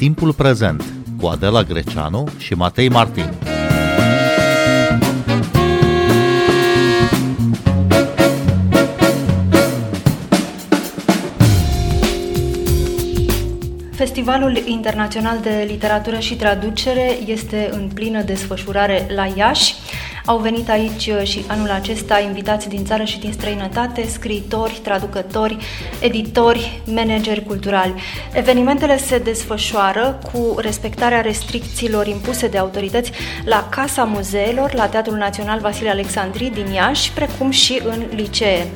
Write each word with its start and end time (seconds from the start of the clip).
Timpul 0.00 0.32
prezent 0.32 0.84
cu 1.20 1.26
Adela 1.26 1.62
Greceanu 1.62 2.28
și 2.38 2.54
Matei 2.54 2.88
Martin. 2.88 3.24
Festivalul 13.92 14.56
Internațional 14.64 15.40
de 15.40 15.64
Literatură 15.66 16.18
și 16.18 16.34
Traducere 16.34 17.18
este 17.26 17.68
în 17.72 17.90
plină 17.94 18.22
desfășurare 18.22 19.06
la 19.14 19.32
Iași. 19.36 19.74
Au 20.30 20.38
venit 20.38 20.68
aici 20.68 21.06
uh, 21.06 21.22
și 21.22 21.44
anul 21.46 21.70
acesta 21.70 22.20
invitați 22.20 22.68
din 22.68 22.84
țară 22.84 23.04
și 23.04 23.18
din 23.18 23.32
străinătate, 23.32 24.06
scriitori, 24.06 24.80
traducători, 24.82 25.56
editori, 26.00 26.82
manageri 26.86 27.44
culturali. 27.44 27.94
Evenimentele 28.32 28.98
se 28.98 29.18
desfășoară 29.18 30.18
cu 30.32 30.54
respectarea 30.60 31.20
restricțiilor 31.20 32.06
impuse 32.06 32.48
de 32.48 32.58
autorități 32.58 33.10
la 33.44 33.68
Casa 33.70 34.04
Muzeelor, 34.04 34.74
la 34.74 34.86
Teatrul 34.86 35.16
Național 35.16 35.60
Vasile 35.60 35.90
Alexandri 35.90 36.50
din 36.54 36.72
Iași, 36.72 37.12
precum 37.12 37.50
și 37.50 37.80
în 37.84 38.02
licee 38.14 38.66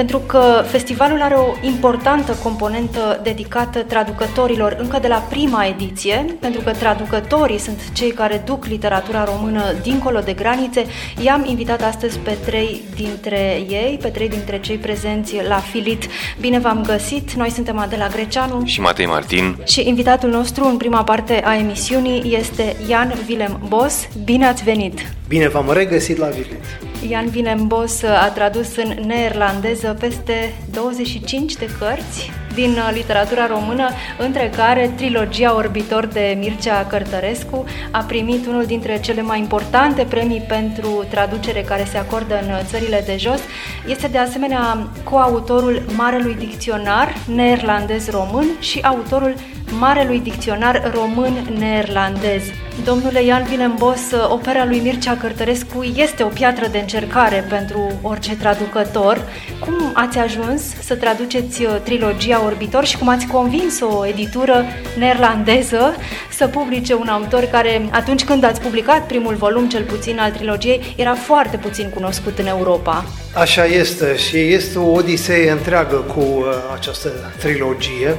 pentru 0.00 0.18
că 0.18 0.62
festivalul 0.66 1.22
are 1.22 1.34
o 1.34 1.66
importantă 1.66 2.32
componentă 2.42 3.20
dedicată 3.22 3.82
traducătorilor 3.82 4.76
încă 4.78 4.98
de 4.98 5.08
la 5.08 5.16
prima 5.16 5.64
ediție, 5.64 6.36
pentru 6.40 6.60
că 6.60 6.70
traducătorii 6.70 7.58
sunt 7.58 7.92
cei 7.92 8.10
care 8.10 8.42
duc 8.44 8.64
literatura 8.64 9.24
română 9.24 9.62
dincolo 9.82 10.20
de 10.20 10.32
granițe. 10.32 10.79
I-am 11.22 11.44
invitat 11.48 11.82
astăzi 11.82 12.18
pe 12.18 12.36
trei 12.44 12.82
dintre 12.94 13.38
ei, 13.68 13.98
pe 14.02 14.08
trei 14.08 14.28
dintre 14.28 14.60
cei 14.60 14.76
prezenți 14.76 15.34
la 15.48 15.56
Filit. 15.56 16.06
Bine 16.40 16.58
v-am 16.58 16.82
găsit! 16.82 17.32
Noi 17.32 17.50
suntem 17.50 17.78
Adela 17.78 18.08
Greceanu 18.08 18.64
și 18.64 18.80
Matei 18.80 19.06
Martin 19.06 19.56
și 19.66 19.88
invitatul 19.88 20.30
nostru 20.30 20.64
în 20.64 20.76
prima 20.76 21.04
parte 21.04 21.42
a 21.44 21.56
emisiunii 21.56 22.36
este 22.38 22.76
Ian 22.88 23.14
Willem 23.28 23.60
Bos. 23.68 24.08
Bine 24.24 24.46
ați 24.46 24.64
venit! 24.64 24.98
Bine 25.28 25.48
v-am 25.48 25.72
regăsit 25.72 26.16
la 26.16 26.26
Filit! 26.26 26.64
Ian 27.08 27.28
Vinembos 27.28 28.02
a 28.02 28.30
tradus 28.34 28.76
în 28.76 29.06
neerlandeză 29.06 29.96
peste 30.00 30.54
25 30.70 31.52
de 31.52 31.68
cărți 31.78 32.30
din 32.54 32.70
uh, 32.70 32.90
literatura 32.92 33.46
română, 33.46 33.88
între 34.18 34.50
care 34.56 34.92
trilogia 34.96 35.54
Orbitor 35.54 36.06
de 36.06 36.36
Mircea 36.38 36.86
Cărtărescu 36.86 37.64
a 37.90 37.98
primit 37.98 38.46
unul 38.46 38.64
dintre 38.64 39.00
cele 39.00 39.22
mai 39.22 39.38
importante 39.38 40.06
premii 40.08 40.44
pentru 40.48 41.04
traducere 41.10 41.60
care 41.60 41.84
se 41.84 41.98
acordă 41.98 42.40
în 42.42 42.48
uh, 42.48 42.60
țările 42.64 43.02
de 43.06 43.16
jos. 43.18 43.40
Este 43.86 44.06
de 44.06 44.18
asemenea 44.18 44.88
coautorul 45.04 45.82
Marelui 45.96 46.34
Dicționar 46.34 47.14
neerlandez-român 47.34 48.46
și 48.60 48.80
autorul 48.82 49.34
Marelui 49.78 50.20
Dicționar 50.20 50.90
Român-Neerlandez. 50.94 52.42
Domnule 52.84 53.22
Ian 53.24 53.44
Vilembos, 53.44 54.00
opera 54.28 54.64
lui 54.64 54.78
Mircea 54.78 55.16
Cărtărescu 55.16 55.82
este 55.82 56.22
o 56.22 56.26
piatră 56.26 56.66
de 56.70 56.78
încercare 56.78 57.44
pentru 57.48 57.98
orice 58.02 58.36
traducător. 58.36 59.22
Cum 59.60 59.74
ați 59.94 60.18
ajuns 60.18 60.62
să 60.82 60.94
traduceți 60.94 61.64
uh, 61.64 61.76
trilogia 61.82 62.44
Orbitor 62.44 62.84
și 62.84 62.98
cum 62.98 63.08
ați 63.08 63.26
convins 63.26 63.80
o 63.80 64.06
editură 64.06 64.64
neerlandeză 64.98 65.94
să 66.30 66.46
publice 66.46 66.94
un 66.94 67.08
autor 67.08 67.44
care, 67.44 67.88
atunci 67.90 68.24
când 68.24 68.44
ați 68.44 68.60
publicat 68.60 69.06
primul 69.06 69.34
volum, 69.34 69.68
cel 69.68 69.82
puțin 69.82 70.18
al 70.18 70.30
trilogiei, 70.30 70.94
era 70.96 71.14
foarte 71.14 71.56
puțin 71.56 71.90
cunoscut 71.94 72.38
în 72.38 72.46
Europa? 72.46 73.04
Așa 73.34 73.64
este 73.64 74.16
și 74.16 74.52
este 74.52 74.78
o 74.78 74.92
odisee 74.92 75.50
întreagă 75.50 75.96
cu 75.96 76.20
uh, 76.20 76.46
această 76.74 77.08
trilogie. 77.38 78.16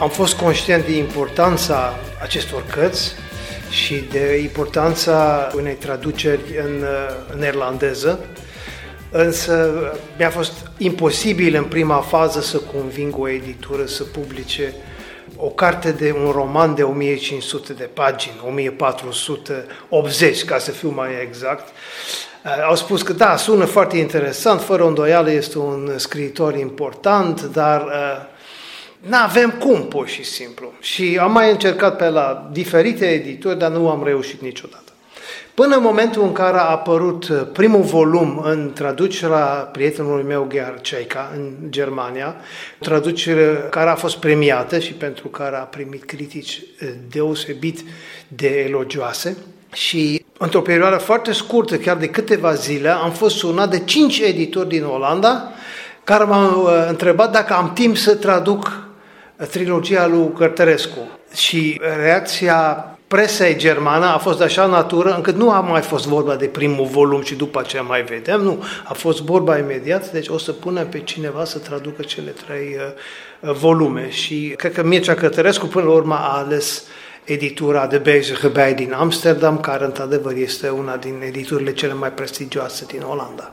Am 0.00 0.08
fost 0.08 0.34
conștient 0.34 0.86
de 0.86 0.96
importanța 0.96 1.94
acestor 2.22 2.64
cărți 2.70 3.14
și 3.70 4.04
de 4.10 4.38
importanța 4.42 5.48
unei 5.54 5.74
traduceri 5.74 6.40
în, 6.64 6.84
în 7.32 7.38
neerlandeză, 7.38 8.18
însă 9.10 9.70
mi-a 10.18 10.30
fost 10.30 10.52
imposibil 10.78 11.54
în 11.54 11.64
prima 11.64 11.96
fază 11.96 12.40
să 12.40 12.58
conving 12.58 13.18
o 13.18 13.28
editură 13.28 13.86
să 13.86 14.02
publice 14.02 14.74
o 15.36 15.48
carte 15.48 15.90
de 15.92 16.14
un 16.24 16.30
roman 16.30 16.74
de 16.74 16.82
1500 16.82 17.72
de 17.72 17.88
pagini, 17.94 18.40
1480 18.46 20.44
ca 20.44 20.58
să 20.58 20.70
fiu 20.70 20.90
mai 20.90 21.10
exact. 21.22 21.68
Au 22.68 22.74
spus 22.76 23.02
că 23.02 23.12
da, 23.12 23.36
sună 23.36 23.64
foarte 23.64 23.96
interesant, 23.96 24.60
fără 24.60 24.86
îndoială 24.86 25.30
este 25.30 25.58
un 25.58 25.92
scriitor 25.96 26.56
important, 26.56 27.42
dar 27.42 27.80
uh, 27.80 28.28
nu 29.00 29.16
avem 29.16 29.50
cum, 29.50 29.88
pur 29.88 30.08
și 30.08 30.24
simplu. 30.24 30.72
Și 30.80 31.18
am 31.20 31.32
mai 31.32 31.50
încercat 31.50 31.96
pe 31.96 32.08
la 32.08 32.48
diferite 32.52 33.06
editori, 33.06 33.58
dar 33.58 33.70
nu 33.70 33.88
am 33.88 34.04
reușit 34.04 34.40
niciodată. 34.40 34.82
Până 35.54 35.76
în 35.76 35.82
momentul 35.82 36.22
în 36.22 36.32
care 36.32 36.56
a 36.56 36.70
apărut 36.70 37.28
uh, 37.28 37.46
primul 37.52 37.82
volum 37.82 38.40
în 38.44 38.72
traducerea 38.74 39.44
prietenului 39.72 40.24
meu 40.24 40.46
Gerhard 40.50 40.80
Ceica 40.80 41.32
în 41.34 41.52
Germania, 41.68 42.36
traducere 42.78 43.66
care 43.70 43.90
a 43.90 43.94
fost 43.94 44.16
premiată 44.16 44.78
și 44.78 44.92
pentru 44.92 45.28
care 45.28 45.56
a 45.56 45.60
primit 45.62 46.04
critici 46.04 46.62
uh, 46.82 46.88
deosebit 47.08 47.80
de 48.28 48.48
elogioase, 48.48 49.36
și 49.72 50.24
într-o 50.38 50.60
perioadă 50.60 50.96
foarte 50.96 51.32
scurtă, 51.32 51.76
chiar 51.76 51.96
de 51.96 52.08
câteva 52.08 52.54
zile, 52.54 52.88
am 52.88 53.10
fost 53.10 53.36
sunat 53.36 53.70
de 53.70 53.78
cinci 53.78 54.18
editori 54.18 54.68
din 54.68 54.84
Olanda 54.84 55.50
care 56.04 56.24
m-au 56.24 56.62
uh, 56.62 56.86
întrebat 56.88 57.32
dacă 57.32 57.52
am 57.52 57.72
timp 57.72 57.96
să 57.96 58.14
traduc 58.14 58.88
trilogia 59.46 60.06
lui 60.06 60.32
Cărtărescu. 60.32 60.98
Și 61.34 61.80
reacția 62.02 62.84
presei 63.10 63.56
germană 63.56 64.06
a 64.06 64.18
fost 64.18 64.38
de 64.38 64.44
așa 64.44 64.66
natură 64.66 65.14
încât 65.14 65.34
nu 65.34 65.50
a 65.50 65.60
mai 65.60 65.80
fost 65.80 66.06
vorba 66.06 66.36
de 66.36 66.46
primul 66.46 66.86
volum 66.86 67.22
și 67.22 67.34
după 67.34 67.58
aceea 67.58 67.82
mai 67.82 68.02
vedem, 68.02 68.40
nu, 68.40 68.64
a 68.84 68.92
fost 68.92 69.22
vorba 69.22 69.58
imediat, 69.58 70.12
deci 70.12 70.28
o 70.28 70.38
să 70.38 70.52
punem 70.52 70.88
pe 70.88 71.00
cineva 71.00 71.44
să 71.44 71.58
traducă 71.58 72.02
cele 72.02 72.30
trei 72.46 72.76
uh, 73.40 73.52
volume. 73.52 74.10
Și 74.10 74.54
cred 74.56 74.72
că 74.72 74.82
Mircea 74.82 75.14
Cătărescu 75.14 75.66
până 75.66 75.84
la 75.84 75.92
urmă 75.92 76.14
a 76.14 76.42
ales 76.44 76.84
editura 77.24 77.86
de 77.86 77.98
Bezige 77.98 78.48
Bij 78.48 78.74
din 78.74 78.92
Amsterdam, 78.92 79.60
care 79.60 79.84
într-adevăr 79.84 80.34
este 80.36 80.68
una 80.68 80.96
din 80.96 81.22
editurile 81.26 81.72
cele 81.72 81.92
mai 81.92 82.12
prestigioase 82.12 82.86
din 82.86 83.02
Olanda. 83.02 83.52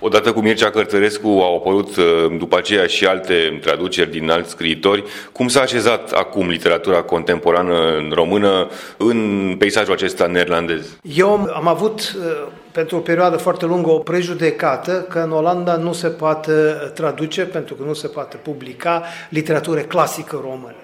Odată 0.00 0.32
cu 0.32 0.40
Mircea 0.40 0.70
Cărtărescu 0.70 1.28
au 1.28 1.56
apărut 1.56 1.96
uh, 1.96 2.04
după 2.38 2.56
aceea 2.56 2.86
și 2.86 3.06
alte 3.06 3.58
traduceri 3.60 4.10
din 4.10 4.30
alți 4.30 4.50
scriitori. 4.50 5.04
Cum 5.32 5.48
s-a 5.48 5.60
așezat 5.60 6.10
acum 6.10 6.48
literatura 6.48 7.02
contemporană 7.02 7.96
în 7.96 8.10
română 8.14 8.68
în 8.96 9.54
peisajul 9.58 9.92
acesta 9.92 10.26
neerlandez? 10.26 10.98
Eu 11.02 11.30
am 11.54 11.66
avut 11.66 12.00
uh, 12.00 12.46
pentru 12.72 12.96
o 12.96 13.00
perioadă 13.00 13.36
foarte 13.36 13.66
lungă 13.66 13.90
o 13.90 13.98
prejudecată 13.98 15.06
că 15.08 15.18
în 15.18 15.30
Olanda 15.30 15.76
nu 15.76 15.92
se 15.92 16.08
poate 16.08 16.52
traduce, 16.94 17.42
pentru 17.42 17.74
că 17.74 17.82
nu 17.82 17.92
se 17.92 18.06
poate 18.08 18.36
publica 18.36 19.02
literatură 19.28 19.80
clasică 19.80 20.40
română. 20.42 20.74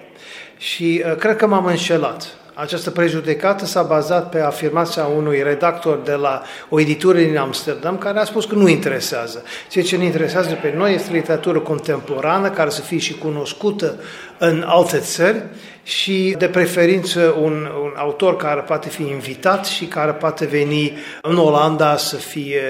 Și 0.57 1.03
uh, 1.05 1.15
cred 1.15 1.35
că 1.35 1.47
m-am 1.47 1.65
înșelat. 1.65 2.37
Această 2.57 2.91
prejudecată 2.91 3.65
s-a 3.65 3.81
bazat 3.81 4.29
pe 4.29 4.39
afirmația 4.39 5.05
unui 5.05 5.43
redactor 5.43 5.97
de 5.97 6.11
la 6.11 6.41
o 6.69 6.79
editură 6.79 7.17
din 7.17 7.37
Amsterdam 7.37 7.97
care 7.97 8.19
a 8.19 8.23
spus 8.23 8.45
că 8.45 8.55
nu 8.55 8.67
interesează. 8.67 9.43
Ceea 9.69 9.85
ce 9.85 9.97
ne 9.97 10.05
interesează 10.05 10.57
pe 10.61 10.73
noi 10.77 10.93
este 10.93 11.11
literatură 11.11 11.59
contemporană 11.59 12.49
care 12.49 12.69
să 12.69 12.81
fie 12.81 12.97
și 12.97 13.17
cunoscută 13.17 13.99
în 14.37 14.63
alte 14.67 14.97
țări 14.97 15.43
și 15.83 16.35
de 16.37 16.47
preferință 16.47 17.35
un, 17.41 17.69
un 17.83 17.93
autor 17.95 18.35
care 18.35 18.61
poate 18.61 18.89
fi 18.89 19.01
invitat 19.01 19.65
și 19.65 19.85
care 19.85 20.11
poate 20.11 20.45
veni 20.45 20.97
în 21.21 21.37
Olanda 21.37 21.97
să 21.97 22.15
fie, 22.15 22.61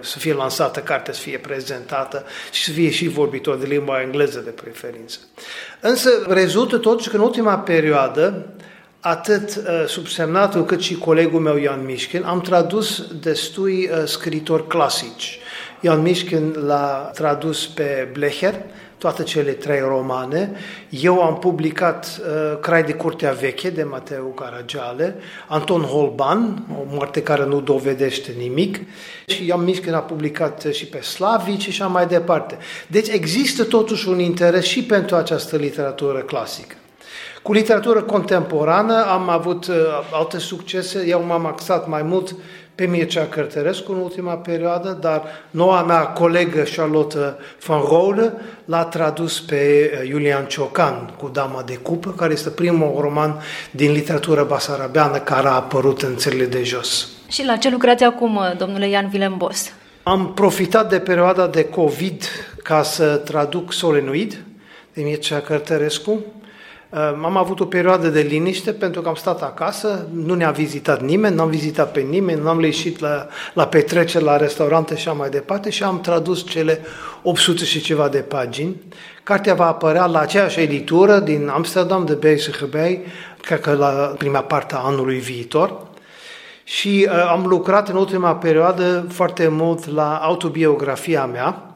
să 0.00 0.18
fie 0.18 0.34
lansată 0.34 0.80
cartea, 0.80 1.12
să 1.12 1.20
fie 1.20 1.38
prezentată 1.38 2.24
și 2.52 2.64
să 2.64 2.70
fie 2.70 2.90
și 2.90 3.08
vorbitor 3.08 3.56
de 3.56 3.66
limba 3.66 4.00
engleză 4.00 4.40
de 4.44 4.50
preferință. 4.50 5.18
Însă 5.80 6.10
rezultă 6.28 6.78
totuși 6.78 7.08
că 7.08 7.16
în 7.16 7.22
ultima 7.22 7.58
perioadă 7.58 8.46
atât 9.00 9.56
uh, 9.56 9.84
subsemnatul 9.86 10.64
cât 10.64 10.80
și 10.80 10.94
colegul 10.94 11.40
meu 11.40 11.56
Ian 11.56 11.84
Mișkin, 11.84 12.22
am 12.22 12.40
tradus 12.40 13.06
destui 13.20 13.88
uh, 13.92 14.04
scritori 14.04 14.66
clasici. 14.66 15.38
Ian 15.80 16.02
Mișkin 16.02 16.54
l-a 16.66 17.10
tradus 17.14 17.66
pe 17.66 18.08
Blecher, 18.12 18.54
toate 18.98 19.22
cele 19.22 19.50
trei 19.50 19.80
romane. 19.80 20.52
Eu 20.88 21.22
am 21.22 21.38
publicat 21.38 22.20
uh, 22.20 22.58
Crai 22.60 22.82
de 22.82 22.92
Curtea 22.92 23.32
Veche 23.32 23.70
de 23.70 23.82
Mateo 23.82 24.26
Caragiale, 24.26 25.16
Anton 25.48 25.82
Holban, 25.82 26.66
o 26.78 26.84
moarte 26.94 27.22
care 27.22 27.44
nu 27.44 27.60
dovedește 27.60 28.34
nimic, 28.38 28.80
și 29.26 29.46
Ian 29.46 29.64
Mișkin 29.64 29.94
a 29.94 30.00
publicat 30.00 30.66
și 30.72 30.86
pe 30.86 31.00
Slavici 31.00 31.62
și 31.62 31.68
așa 31.68 31.86
mai 31.86 32.06
departe. 32.06 32.58
Deci 32.86 33.08
există 33.08 33.64
totuși 33.64 34.08
un 34.08 34.18
interes 34.18 34.64
și 34.64 34.84
pentru 34.84 35.16
această 35.16 35.56
literatură 35.56 36.18
clasică. 36.18 36.74
Cu 37.42 37.52
literatură 37.52 38.02
contemporană 38.02 39.04
am 39.06 39.28
avut 39.28 39.66
uh, 39.66 39.74
alte 40.12 40.38
succese, 40.38 41.04
eu 41.06 41.24
m-am 41.24 41.46
axat 41.46 41.88
mai 41.88 42.02
mult 42.02 42.34
pe 42.74 42.86
Mircea 42.86 43.26
Cărtărescu 43.26 43.92
în 43.92 43.98
ultima 43.98 44.34
perioadă, 44.34 44.98
dar 45.00 45.22
noua 45.50 45.82
mea 45.82 46.00
colegă 46.00 46.62
Charlotte 46.76 47.34
van 47.66 47.80
Rode 47.80 48.32
l-a 48.64 48.84
tradus 48.84 49.40
pe 49.40 49.90
Iulian 50.08 50.46
Ciocan 50.46 51.14
cu 51.18 51.28
Dama 51.28 51.62
de 51.62 51.76
Cupă, 51.76 52.10
care 52.10 52.32
este 52.32 52.48
primul 52.50 53.00
roman 53.00 53.40
din 53.70 53.92
literatură 53.92 54.44
basarabeană 54.44 55.18
care 55.18 55.46
a 55.46 55.50
apărut 55.50 56.02
în 56.02 56.16
țările 56.16 56.44
de 56.44 56.62
jos. 56.62 57.08
Și 57.28 57.44
la 57.44 57.56
ce 57.56 57.70
lucrați 57.70 58.04
acum, 58.04 58.40
domnule 58.58 58.88
Ian 58.88 59.08
Vilembos? 59.08 59.72
Am 60.02 60.32
profitat 60.34 60.88
de 60.88 60.98
perioada 60.98 61.46
de 61.46 61.64
COVID 61.64 62.22
ca 62.62 62.82
să 62.82 63.16
traduc 63.16 63.72
Solenoid 63.72 64.42
de 64.92 65.02
Mircea 65.02 65.40
Cărtărescu. 65.40 66.24
Am 67.24 67.36
avut 67.36 67.60
o 67.60 67.64
perioadă 67.64 68.08
de 68.08 68.20
liniște 68.20 68.72
pentru 68.72 69.00
că 69.00 69.08
am 69.08 69.14
stat 69.14 69.42
acasă, 69.42 70.06
nu 70.12 70.34
ne-a 70.34 70.50
vizitat 70.50 71.02
nimeni, 71.02 71.34
n-am 71.34 71.48
vizitat 71.48 71.92
pe 71.92 72.00
nimeni, 72.00 72.42
n-am 72.42 72.62
ieșit 72.62 72.98
la, 72.98 73.26
la 73.54 73.66
petreceri, 73.66 74.24
la 74.24 74.36
restaurante 74.36 74.96
și 74.96 75.08
așa 75.08 75.16
mai 75.16 75.28
departe 75.28 75.70
și 75.70 75.82
am 75.82 76.00
tradus 76.00 76.46
cele 76.46 76.80
800 77.22 77.64
și 77.64 77.80
ceva 77.80 78.08
de 78.08 78.18
pagini. 78.18 78.76
Cartea 79.22 79.54
va 79.54 79.66
apărea 79.66 80.06
la 80.06 80.18
aceeași 80.18 80.60
editură 80.60 81.18
din 81.18 81.48
Amsterdam, 81.48 82.04
de 82.04 82.14
Bergse 82.14 82.50
Gebei, 82.58 83.00
cred 83.40 83.60
că 83.60 83.72
la 83.72 84.14
prima 84.18 84.40
parte 84.40 84.74
a 84.74 84.78
anului 84.78 85.18
viitor 85.18 85.88
și 86.64 87.08
uh, 87.08 87.28
am 87.30 87.46
lucrat 87.46 87.88
în 87.88 87.96
ultima 87.96 88.36
perioadă 88.36 89.06
foarte 89.08 89.48
mult 89.48 89.90
la 89.90 90.16
autobiografia 90.16 91.26
mea, 91.26 91.74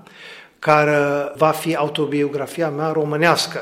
care 0.59 0.99
va 1.37 1.51
fi 1.51 1.75
autobiografia 1.75 2.69
mea 2.69 2.93
românească, 2.93 3.61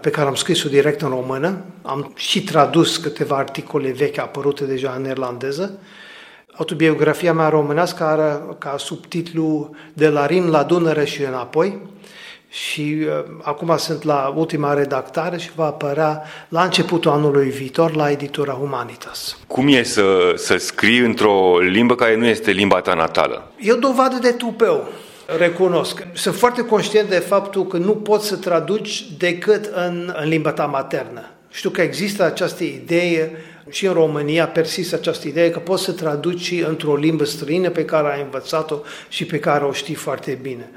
pe 0.00 0.10
care 0.10 0.28
am 0.28 0.34
scris-o 0.34 0.68
direct 0.68 1.02
în 1.02 1.08
română. 1.08 1.64
Am 1.82 2.12
și 2.16 2.44
tradus 2.44 2.96
câteva 2.96 3.36
articole 3.36 3.90
vechi 3.90 4.18
apărute 4.18 4.64
deja 4.64 4.92
în 4.96 5.02
neerlandeză. 5.02 5.78
Autobiografia 6.52 7.32
mea 7.32 7.48
românească 7.48 8.04
are 8.04 8.40
ca 8.58 8.74
subtitlu 8.78 9.74
De 9.92 10.08
la 10.08 10.26
Rin 10.26 10.50
la 10.50 10.62
Dunăre 10.62 11.04
și 11.04 11.22
înapoi 11.22 11.78
și 12.50 12.96
uh, 13.00 13.24
acum 13.42 13.76
sunt 13.76 14.02
la 14.02 14.32
ultima 14.36 14.74
redactare 14.74 15.38
și 15.38 15.50
va 15.54 15.64
apărea 15.64 16.22
la 16.48 16.62
începutul 16.62 17.10
anului 17.10 17.50
viitor 17.50 17.94
la 17.94 18.10
editura 18.10 18.52
Humanitas. 18.52 19.38
Cum 19.46 19.68
e 19.68 19.82
să, 19.82 20.32
să 20.36 20.56
scrii 20.56 20.98
într-o 20.98 21.58
limbă 21.58 21.94
care 21.94 22.16
nu 22.16 22.26
este 22.26 22.50
limba 22.50 22.80
ta 22.80 22.94
natală? 22.94 23.52
E 23.58 23.72
o 23.72 23.76
dovadă 23.76 24.18
de 24.20 24.30
tupeu, 24.30 24.88
recunosc. 25.38 26.06
Sunt 26.12 26.34
foarte 26.34 26.62
conștient 26.64 27.08
de 27.08 27.18
faptul 27.18 27.66
că 27.66 27.76
nu 27.76 27.92
poți 27.92 28.26
să 28.26 28.36
traduci 28.36 29.06
decât 29.18 29.64
în, 29.74 30.14
în 30.22 30.28
limba 30.28 30.52
ta 30.52 30.64
maternă. 30.64 31.24
Știu 31.50 31.70
că 31.70 31.80
există 31.80 32.24
această 32.24 32.64
idee 32.64 33.30
și 33.70 33.86
în 33.86 33.92
România 33.92 34.46
persistă 34.46 34.94
această 34.94 35.28
idee 35.28 35.50
că 35.50 35.58
poți 35.58 35.84
să 35.84 35.92
traduci 35.92 36.54
într-o 36.68 36.96
limbă 36.96 37.24
străină 37.24 37.70
pe 37.70 37.84
care 37.84 38.12
ai 38.12 38.22
învățat-o 38.22 38.76
și 39.08 39.24
pe 39.24 39.38
care 39.38 39.64
o 39.64 39.72
știi 39.72 39.94
foarte 39.94 40.38
bine. 40.42 40.70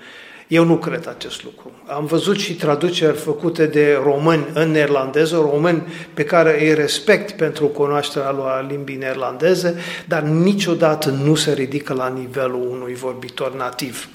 Eu 0.47 0.63
nu 0.63 0.77
cred 0.77 1.07
acest 1.07 1.43
lucru. 1.43 1.71
Am 1.85 2.05
văzut 2.05 2.37
și 2.37 2.55
traduceri 2.55 3.17
făcute 3.17 3.65
de 3.65 3.99
români 4.03 4.45
în 4.53 4.71
neerlandeză, 4.71 5.35
români 5.35 5.83
pe 6.13 6.23
care 6.23 6.63
îi 6.63 6.73
respect 6.73 7.31
pentru 7.31 7.65
cunoașterea 7.65 8.31
lor 8.31 8.65
limbii 8.69 8.95
neerlandeze, 8.95 9.75
dar 10.07 10.21
niciodată 10.21 11.09
nu 11.09 11.35
se 11.35 11.53
ridică 11.53 11.93
la 11.93 12.07
nivelul 12.07 12.67
unui 12.71 12.93
vorbitor 12.93 13.55
nativ. 13.55 14.07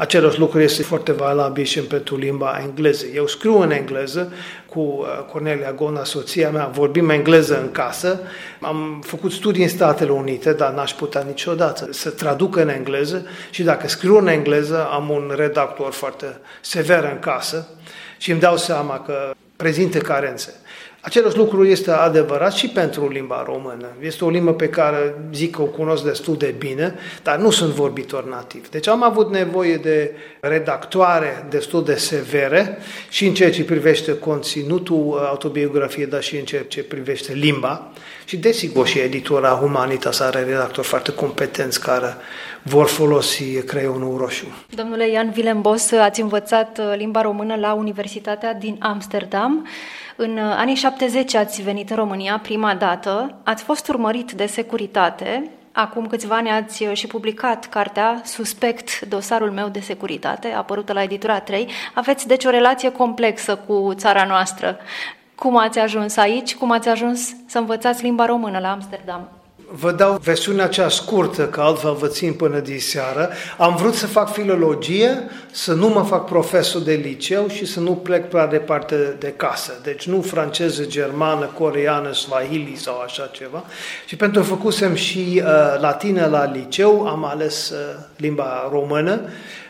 Același 0.00 0.38
lucru 0.38 0.60
este 0.60 0.82
foarte 0.82 1.12
valabil 1.12 1.64
și 1.64 1.80
pentru 1.80 2.16
limba 2.16 2.60
engleză. 2.62 3.06
Eu 3.14 3.26
scriu 3.26 3.60
în 3.60 3.70
engleză 3.70 4.32
cu 4.66 4.80
uh, 4.80 5.06
Cornelia 5.32 5.72
Gona, 5.72 6.04
soția 6.04 6.50
mea, 6.50 6.66
vorbim 6.66 7.10
engleză 7.10 7.60
în 7.60 7.70
casă. 7.70 8.20
Am 8.60 9.02
făcut 9.06 9.32
studii 9.32 9.62
în 9.62 9.68
Statele 9.68 10.10
Unite, 10.10 10.52
dar 10.52 10.72
n-aș 10.72 10.92
putea 10.92 11.20
niciodată 11.20 11.88
să 11.92 12.10
traduc 12.10 12.56
în 12.56 12.68
engleză 12.68 13.26
și 13.50 13.62
dacă 13.62 13.88
scriu 13.88 14.18
în 14.18 14.26
engleză, 14.26 14.88
am 14.92 15.10
un 15.10 15.32
redactor 15.36 15.92
foarte 15.92 16.40
sever 16.60 17.04
în 17.04 17.18
casă 17.18 17.68
și 18.18 18.30
îmi 18.30 18.40
dau 18.40 18.56
seama 18.56 19.00
că 19.00 19.30
prezintă 19.56 19.98
carențe. 19.98 20.54
Același 21.02 21.36
lucru 21.36 21.64
este 21.64 21.90
adevărat 21.90 22.52
și 22.52 22.68
pentru 22.68 23.08
limba 23.08 23.42
română. 23.46 23.86
Este 24.00 24.24
o 24.24 24.30
limbă 24.30 24.52
pe 24.52 24.68
care 24.68 25.14
zic 25.32 25.54
că 25.54 25.62
o 25.62 25.64
cunosc 25.64 26.04
destul 26.04 26.36
de 26.36 26.54
bine, 26.58 26.94
dar 27.22 27.38
nu 27.38 27.50
sunt 27.50 27.70
vorbitor 27.72 28.28
nativ. 28.28 28.68
Deci 28.68 28.88
am 28.88 29.02
avut 29.02 29.30
nevoie 29.30 29.76
de 29.76 30.12
redactoare 30.40 31.46
destul 31.50 31.84
de 31.84 31.94
severe 31.94 32.78
și 33.08 33.26
în 33.26 33.34
ceea 33.34 33.50
ce 33.50 33.64
privește 33.64 34.18
conținutul 34.18 35.26
autobiografiei, 35.28 36.06
dar 36.06 36.22
și 36.22 36.36
în 36.36 36.44
ceea 36.44 36.62
ce 36.62 36.82
privește 36.82 37.32
limba. 37.32 37.92
Și 38.24 38.36
desigur 38.36 38.86
și 38.86 38.98
editura 38.98 39.48
Humanitas 39.48 40.20
are 40.20 40.42
redactori 40.42 40.86
foarte 40.86 41.12
competenți 41.12 41.80
care 41.80 42.16
vor 42.62 42.86
folosi 42.86 43.62
creionul 43.62 44.18
roșu. 44.18 44.46
Domnule 44.74 45.10
Ian 45.10 45.30
Vilembos, 45.30 45.92
ați 45.92 46.20
învățat 46.20 46.80
limba 46.96 47.20
română 47.20 47.56
la 47.56 47.72
Universitatea 47.72 48.54
din 48.54 48.76
Amsterdam. 48.78 49.66
În 50.22 50.36
uh, 50.36 50.54
anii 50.56 50.74
70 50.74 51.34
ați 51.34 51.62
venit 51.62 51.90
în 51.90 51.96
România 51.96 52.38
prima 52.42 52.74
dată, 52.74 53.34
ați 53.44 53.62
fost 53.62 53.88
urmărit 53.88 54.32
de 54.32 54.46
securitate, 54.46 55.50
Acum 55.72 56.06
câțiva 56.06 56.36
ani 56.36 56.50
ați 56.50 56.82
uh, 56.82 56.92
și 56.92 57.06
publicat 57.06 57.66
cartea 57.66 58.20
Suspect, 58.24 59.00
dosarul 59.00 59.50
meu 59.50 59.68
de 59.68 59.80
securitate, 59.80 60.48
apărută 60.48 60.92
la 60.92 61.02
editura 61.02 61.40
3. 61.40 61.68
Aveți 61.94 62.26
deci 62.26 62.44
o 62.44 62.50
relație 62.50 62.92
complexă 62.92 63.56
cu 63.56 63.92
țara 63.94 64.24
noastră. 64.24 64.78
Cum 65.34 65.56
ați 65.56 65.78
ajuns 65.78 66.16
aici? 66.16 66.56
Cum 66.56 66.70
ați 66.70 66.88
ajuns 66.88 67.34
să 67.46 67.58
învățați 67.58 68.02
limba 68.02 68.26
română 68.26 68.58
la 68.58 68.70
Amsterdam? 68.70 69.39
Vă 69.72 69.92
dau 69.92 70.18
versiunea 70.22 70.68
cea 70.68 70.88
scurtă, 70.88 71.46
că 71.46 71.60
altfel 71.60 71.94
vă 71.94 72.06
țin 72.06 72.32
până 72.32 72.58
diseară. 72.58 73.30
Am 73.58 73.76
vrut 73.76 73.94
să 73.94 74.06
fac 74.06 74.32
filologie, 74.32 75.28
să 75.50 75.74
nu 75.74 75.88
mă 75.88 76.02
fac 76.02 76.24
profesor 76.24 76.82
de 76.82 76.92
liceu 76.92 77.48
și 77.48 77.64
să 77.64 77.80
nu 77.80 77.94
plec 77.94 78.28
prea 78.28 78.46
departe 78.46 79.16
de 79.18 79.34
casă. 79.36 79.72
Deci 79.82 80.06
nu 80.06 80.22
franceză, 80.22 80.84
germană, 80.84 81.44
coreană, 81.44 82.12
swahili 82.12 82.76
sau 82.76 83.00
așa 83.00 83.30
ceva. 83.32 83.64
Și 84.06 84.16
pentru 84.16 84.40
că 84.40 84.46
făcusem 84.46 84.94
și 84.94 85.42
uh, 85.44 85.80
latină 85.80 86.26
la 86.26 86.44
liceu, 86.44 87.06
am 87.06 87.24
ales 87.24 87.70
uh, 87.70 87.78
limba 88.16 88.68
română. 88.70 89.20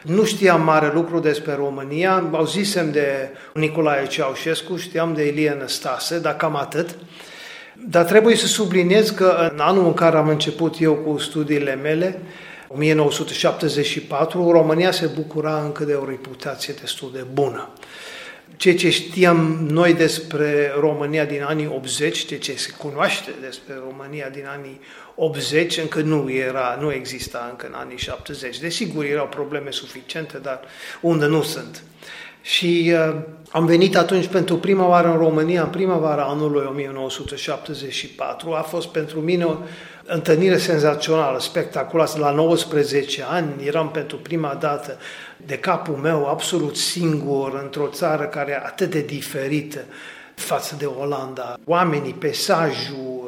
Nu 0.02 0.24
știam 0.24 0.62
mare 0.62 0.90
lucru 0.94 1.18
despre 1.18 1.54
România, 1.54 2.28
auzisem 2.32 2.90
de 2.90 3.30
Nicolae 3.54 4.06
Ceaușescu, 4.06 4.76
știam 4.76 5.14
de 5.14 5.22
Elie 5.22 5.56
Năstase, 5.60 6.18
dar 6.18 6.36
cam 6.36 6.56
atât. 6.56 6.88
Dar 7.88 8.04
trebuie 8.04 8.36
să 8.36 8.46
subliniez 8.46 9.10
că 9.10 9.50
în 9.52 9.60
anul 9.60 9.86
în 9.86 9.94
care 9.94 10.16
am 10.16 10.28
început 10.28 10.80
eu 10.80 10.94
cu 10.94 11.18
studiile 11.18 11.74
mele, 11.74 12.20
1974, 12.68 14.50
România 14.50 14.90
se 14.90 15.06
bucura 15.06 15.62
încă 15.62 15.84
de 15.84 15.92
o 15.92 16.04
reputație 16.04 16.74
destul 16.80 17.10
de 17.12 17.24
bună. 17.32 17.68
Ceea 18.56 18.76
ce 18.76 18.90
știam 18.90 19.66
noi 19.70 19.94
despre 19.94 20.72
România 20.78 21.24
din 21.24 21.42
anii 21.42 21.66
80, 21.74 22.26
ceea 22.26 22.40
ce 22.40 22.56
se 22.56 22.70
cunoaște 22.78 23.30
despre 23.40 23.74
România 23.88 24.28
din 24.28 24.46
anii 24.46 24.80
80, 25.14 25.76
încă 25.76 26.00
nu 26.00 26.30
era, 26.30 26.78
nu 26.80 26.92
exista 26.92 27.46
încă 27.50 27.66
în 27.66 27.74
anii 27.74 27.98
70. 27.98 28.58
Desigur, 28.58 29.04
erau 29.04 29.26
probleme 29.26 29.70
suficiente, 29.70 30.38
dar 30.38 30.60
unde 31.00 31.26
nu 31.26 31.42
sunt. 31.42 31.82
Și 32.42 32.92
uh, 32.94 33.16
am 33.52 33.64
venit 33.64 33.96
atunci 33.96 34.26
pentru 34.26 34.56
prima 34.56 34.88
oară 34.88 35.08
în 35.10 35.16
România, 35.16 35.62
în 35.62 35.68
primăvara 35.68 36.22
anului 36.22 36.66
1974. 36.68 38.52
A 38.52 38.60
fost 38.60 38.88
pentru 38.88 39.20
mine 39.20 39.44
o 39.44 39.56
întâlnire 40.04 40.56
senzațională, 40.56 41.40
spectaculoasă. 41.40 42.18
La 42.18 42.30
19 42.30 43.24
ani 43.28 43.66
eram 43.66 43.90
pentru 43.90 44.16
prima 44.16 44.56
dată 44.60 44.98
de 45.36 45.58
capul 45.58 45.94
meu 45.94 46.28
absolut 46.28 46.76
singur 46.76 47.60
într-o 47.62 47.86
țară 47.86 48.24
care 48.24 48.50
e 48.50 48.66
atât 48.66 48.90
de 48.90 49.00
diferită 49.00 49.80
față 50.34 50.74
de 50.78 50.84
Olanda. 50.84 51.58
Oamenii, 51.64 52.12
peisajul, 52.12 53.19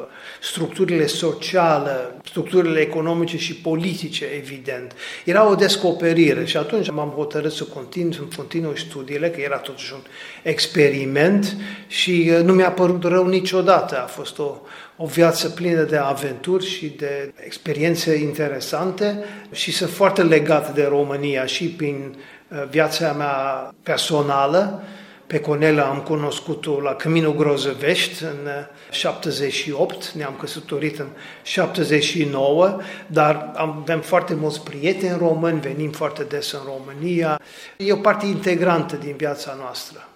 structurile 0.42 1.06
sociale, 1.06 2.14
structurile 2.25 2.80
economice 2.80 3.38
și 3.38 3.54
politice, 3.54 4.25
evident. 4.25 4.92
Era 5.25 5.49
o 5.49 5.54
descoperire 5.54 6.44
și 6.44 6.56
atunci 6.56 6.90
m-am 6.90 7.08
hotărât 7.08 7.52
să 7.52 7.64
continui, 7.64 8.14
să 8.14 8.20
continui 8.37 8.78
studiile, 8.78 9.30
că 9.30 9.40
era 9.40 9.56
totuși 9.56 9.92
un 9.92 10.00
experiment 10.42 11.56
și 11.87 12.30
uh, 12.32 12.44
nu 12.44 12.52
mi-a 12.52 12.70
părut 12.70 13.04
rău 13.04 13.26
niciodată. 13.26 14.02
A 14.02 14.06
fost 14.06 14.38
o, 14.38 14.56
o 14.96 15.06
viață 15.06 15.49
plină 15.49 15.82
de 15.82 15.96
aventuri 15.96 16.66
și 16.66 16.87
de 16.87 17.32
experiențe 17.44 18.14
interesante 18.14 19.25
și 19.52 19.72
sunt 19.72 19.90
foarte 19.90 20.22
legat 20.22 20.75
de 20.75 20.84
România 20.84 21.46
și 21.46 21.64
prin 21.64 22.14
uh, 22.49 22.68
viața 22.70 23.12
mea 23.12 23.75
personală, 23.82 24.82
pe 25.26 25.41
Conela 25.41 25.83
am 25.83 25.99
cunoscut-o 25.99 26.81
la 26.81 26.95
Căminul 26.95 27.35
Grozăvești 27.35 28.23
în 28.23 28.49
78, 28.91 30.09
ne-am 30.09 30.37
căsătorit 30.41 30.99
în 30.99 31.07
79, 31.43 32.81
dar 33.07 33.52
avem 33.55 34.00
foarte 34.00 34.35
mulți 34.35 34.62
prieteni 34.62 35.19
români, 35.19 35.61
venim 35.61 35.91
foarte 35.91 36.23
des 36.23 36.52
în 36.52 36.61
România. 36.64 37.41
E 37.76 37.93
o 37.93 37.97
parte 37.97 38.26
integrantă 38.26 38.97
din 38.97 39.14
viața 39.17 39.57
noastră. 39.59 40.09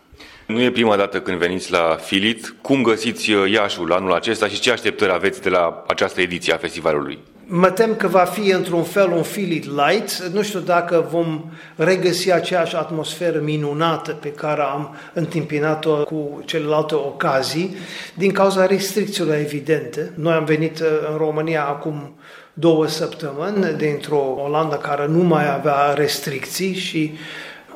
Nu 0.46 0.60
e 0.60 0.70
prima 0.70 0.96
dată 0.96 1.20
când 1.20 1.38
veniți 1.38 1.70
la 1.70 1.96
Filit. 2.00 2.54
Cum 2.60 2.82
găsiți 2.82 3.30
Iașul 3.30 3.92
anul 3.92 4.12
acesta 4.12 4.48
și 4.48 4.60
ce 4.60 4.70
așteptări 4.70 5.12
aveți 5.12 5.42
de 5.42 5.48
la 5.48 5.84
această 5.86 6.20
ediție 6.20 6.52
a 6.52 6.56
festivalului? 6.56 7.18
Mă 7.48 7.70
tem 7.70 7.94
că 7.94 8.06
va 8.06 8.24
fi 8.24 8.50
într-un 8.50 8.82
fel 8.82 9.10
un 9.10 9.22
feel 9.22 9.50
it 9.50 9.64
light. 9.64 10.22
Nu 10.32 10.42
știu 10.42 10.58
dacă 10.58 11.08
vom 11.10 11.44
regăsi 11.76 12.32
aceeași 12.32 12.76
atmosferă 12.76 13.40
minunată 13.40 14.12
pe 14.12 14.32
care 14.32 14.60
am 14.60 14.96
întâmpinat-o 15.12 16.04
cu 16.04 16.42
celelalte 16.44 16.94
ocazii, 16.94 17.76
din 18.14 18.32
cauza 18.32 18.66
restricțiilor 18.66 19.34
evidente. 19.34 20.12
Noi 20.14 20.32
am 20.32 20.44
venit 20.44 20.80
uh, 20.80 20.86
în 21.10 21.16
România 21.16 21.64
acum 21.66 22.14
două 22.52 22.86
săptămâni 22.86 23.76
dintr-o 23.76 24.34
Olanda 24.44 24.76
care 24.76 25.06
nu 25.06 25.22
mai 25.22 25.54
avea 25.54 25.92
restricții 25.94 26.74
și 26.74 27.12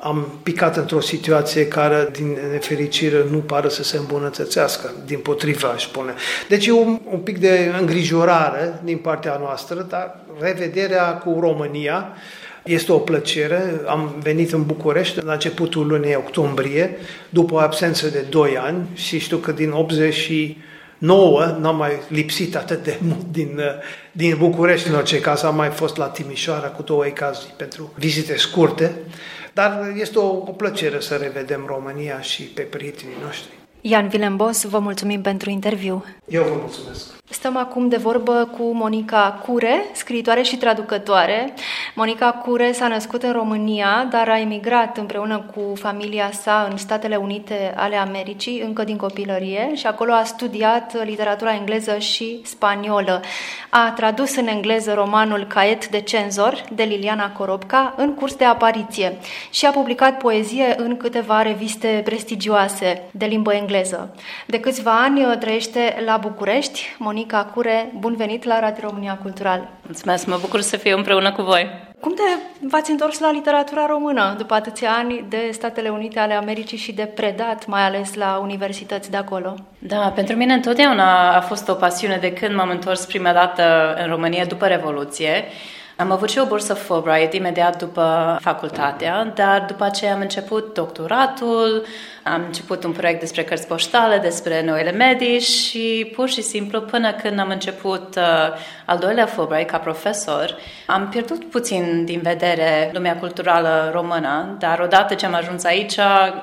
am 0.02 0.38
picat 0.42 0.76
într-o 0.76 1.00
situație 1.00 1.68
care, 1.68 2.08
din 2.12 2.36
nefericire, 2.50 3.24
nu 3.30 3.38
pare 3.38 3.68
să 3.68 3.82
se 3.82 3.96
îmbunătățească, 3.96 4.92
din 5.04 5.18
potriva, 5.18 5.68
aș 5.68 5.82
spune. 5.82 6.14
Deci 6.48 6.66
e 6.66 6.72
un, 6.72 7.00
un 7.10 7.18
pic 7.18 7.38
de 7.38 7.72
îngrijorare 7.80 8.80
din 8.84 8.96
partea 8.96 9.36
noastră, 9.40 9.86
dar 9.88 10.16
revederea 10.38 11.12
cu 11.12 11.36
România 11.40 12.08
este 12.62 12.92
o 12.92 12.98
plăcere. 12.98 13.80
Am 13.86 14.14
venit 14.22 14.52
în 14.52 14.64
București 14.64 15.24
la 15.24 15.32
începutul 15.32 15.86
lunii 15.86 16.14
octombrie, 16.14 16.96
după 17.28 17.54
o 17.54 17.58
absență 17.58 18.08
de 18.08 18.24
2 18.28 18.56
ani 18.56 18.86
și 18.94 19.18
știu 19.18 19.36
că 19.36 19.52
din 19.52 19.70
80 19.70 20.14
și 20.14 20.56
nouă, 20.98 21.56
n-am 21.60 21.76
mai 21.76 21.90
lipsit 22.08 22.56
atât 22.56 22.82
de 22.82 22.98
mult 23.00 23.26
din, 23.30 23.60
din 24.12 24.36
București, 24.38 24.88
în 24.88 24.94
orice 24.94 25.20
caz 25.20 25.42
am 25.42 25.56
mai 25.56 25.68
fost 25.68 25.96
la 25.96 26.06
Timișoara 26.06 26.66
cu 26.66 26.82
două 26.82 27.04
ocazii 27.10 27.54
pentru 27.56 27.92
vizite 27.96 28.36
scurte. 28.36 28.96
Dar 29.54 29.92
este 29.96 30.18
o, 30.18 30.26
o 30.26 30.52
plăcere 30.52 31.00
să 31.00 31.16
revedem 31.16 31.64
România 31.66 32.20
și 32.20 32.42
pe 32.42 32.62
prietenii 32.62 33.16
noștri. 33.24 33.50
Ian 33.80 34.08
Vilembos, 34.08 34.64
vă 34.64 34.78
mulțumim 34.78 35.20
pentru 35.20 35.50
interviu. 35.50 36.04
Eu 36.28 36.42
vă 36.42 36.54
mulțumesc. 36.60 37.19
Stăm 37.32 37.56
acum 37.56 37.88
de 37.88 37.96
vorbă 37.96 38.50
cu 38.56 38.62
Monica 38.72 39.40
Cure, 39.46 39.84
scriitoare 39.92 40.42
și 40.42 40.56
traducătoare. 40.56 41.54
Monica 41.94 42.30
Cure 42.30 42.72
s-a 42.72 42.88
născut 42.88 43.22
în 43.22 43.32
România, 43.32 44.06
dar 44.10 44.28
a 44.28 44.38
emigrat 44.38 44.96
împreună 44.96 45.44
cu 45.54 45.74
familia 45.74 46.30
sa 46.32 46.68
în 46.70 46.76
Statele 46.76 47.16
Unite 47.16 47.74
ale 47.76 47.96
Americii 47.96 48.60
încă 48.60 48.84
din 48.84 48.96
copilărie 48.96 49.70
și 49.74 49.86
acolo 49.86 50.12
a 50.12 50.24
studiat 50.24 51.04
literatura 51.04 51.54
engleză 51.54 51.98
și 51.98 52.40
spaniolă. 52.44 53.20
A 53.68 53.92
tradus 53.96 54.36
în 54.36 54.46
engleză 54.46 54.92
romanul 54.92 55.46
Caiet 55.46 55.88
de 55.88 56.00
cenzor 56.00 56.64
de 56.72 56.82
Liliana 56.82 57.30
Coropca 57.30 57.94
în 57.96 58.14
curs 58.14 58.34
de 58.34 58.44
apariție 58.44 59.16
și 59.50 59.66
a 59.66 59.70
publicat 59.70 60.18
poezie 60.18 60.74
în 60.76 60.96
câteva 60.96 61.42
reviste 61.42 62.00
prestigioase 62.04 63.02
de 63.10 63.24
limbă 63.24 63.52
engleză. 63.54 64.14
De 64.46 64.60
câțiva 64.60 65.02
ani 65.02 65.36
trăiește 65.38 66.02
la 66.04 66.16
București. 66.16 66.96
Monica 66.98 67.18
Monica 67.20 67.44
Cure, 67.44 67.92
bun 67.98 68.16
venit 68.16 68.44
la 68.44 68.60
Radio 68.60 68.88
România 68.88 69.18
Cultural. 69.22 69.68
Mulțumesc, 69.82 70.26
mă 70.26 70.38
bucur 70.40 70.60
să 70.60 70.76
fiu 70.76 70.96
împreună 70.96 71.32
cu 71.32 71.42
voi. 71.42 71.68
Cum 72.00 72.14
te 72.14 72.22
v-ați 72.68 72.90
întors 72.90 73.18
la 73.18 73.30
literatura 73.30 73.86
română 73.86 74.34
după 74.38 74.54
atâția 74.54 74.90
ani 74.98 75.24
de 75.28 75.48
Statele 75.52 75.88
Unite 75.88 76.18
ale 76.18 76.34
Americii 76.34 76.78
și 76.78 76.92
de 76.92 77.02
predat, 77.02 77.66
mai 77.66 77.82
ales 77.82 78.14
la 78.14 78.38
universități 78.42 79.10
de 79.10 79.16
acolo? 79.16 79.54
Da, 79.78 80.12
pentru 80.14 80.36
mine 80.36 80.52
întotdeauna 80.52 81.36
a 81.36 81.40
fost 81.40 81.68
o 81.68 81.74
pasiune 81.74 82.16
de 82.20 82.32
când 82.32 82.54
m-am 82.54 82.68
întors 82.68 83.04
prima 83.04 83.32
dată 83.32 83.94
în 84.02 84.08
România 84.08 84.44
după 84.44 84.66
Revoluție. 84.66 85.44
Am 86.00 86.10
avut 86.10 86.30
și 86.30 86.38
o 86.38 86.46
bursă 86.46 86.74
Fulbright 86.74 87.32
imediat 87.32 87.78
după 87.78 88.38
facultatea, 88.40 89.32
dar 89.34 89.64
după 89.68 89.84
aceea 89.84 90.14
am 90.14 90.20
început 90.20 90.74
doctoratul, 90.74 91.86
am 92.22 92.42
început 92.46 92.84
un 92.84 92.92
proiect 92.92 93.20
despre 93.20 93.44
cărți 93.44 93.66
poștale, 93.66 94.18
despre 94.18 94.64
noile 94.64 94.90
medii 94.90 95.40
și 95.40 96.12
pur 96.14 96.28
și 96.28 96.42
simplu 96.42 96.80
până 96.80 97.12
când 97.12 97.38
am 97.38 97.48
început 97.48 98.16
uh, 98.16 98.22
al 98.84 98.98
doilea 98.98 99.26
Fulbright 99.26 99.70
ca 99.70 99.78
profesor, 99.78 100.56
am 100.86 101.08
pierdut 101.08 101.50
puțin 101.50 102.04
din 102.04 102.20
vedere 102.22 102.90
lumea 102.92 103.16
culturală 103.16 103.90
română, 103.92 104.56
dar 104.58 104.80
odată 104.80 105.14
ce 105.14 105.26
am 105.26 105.34
ajuns 105.34 105.64
aici, 105.64 105.96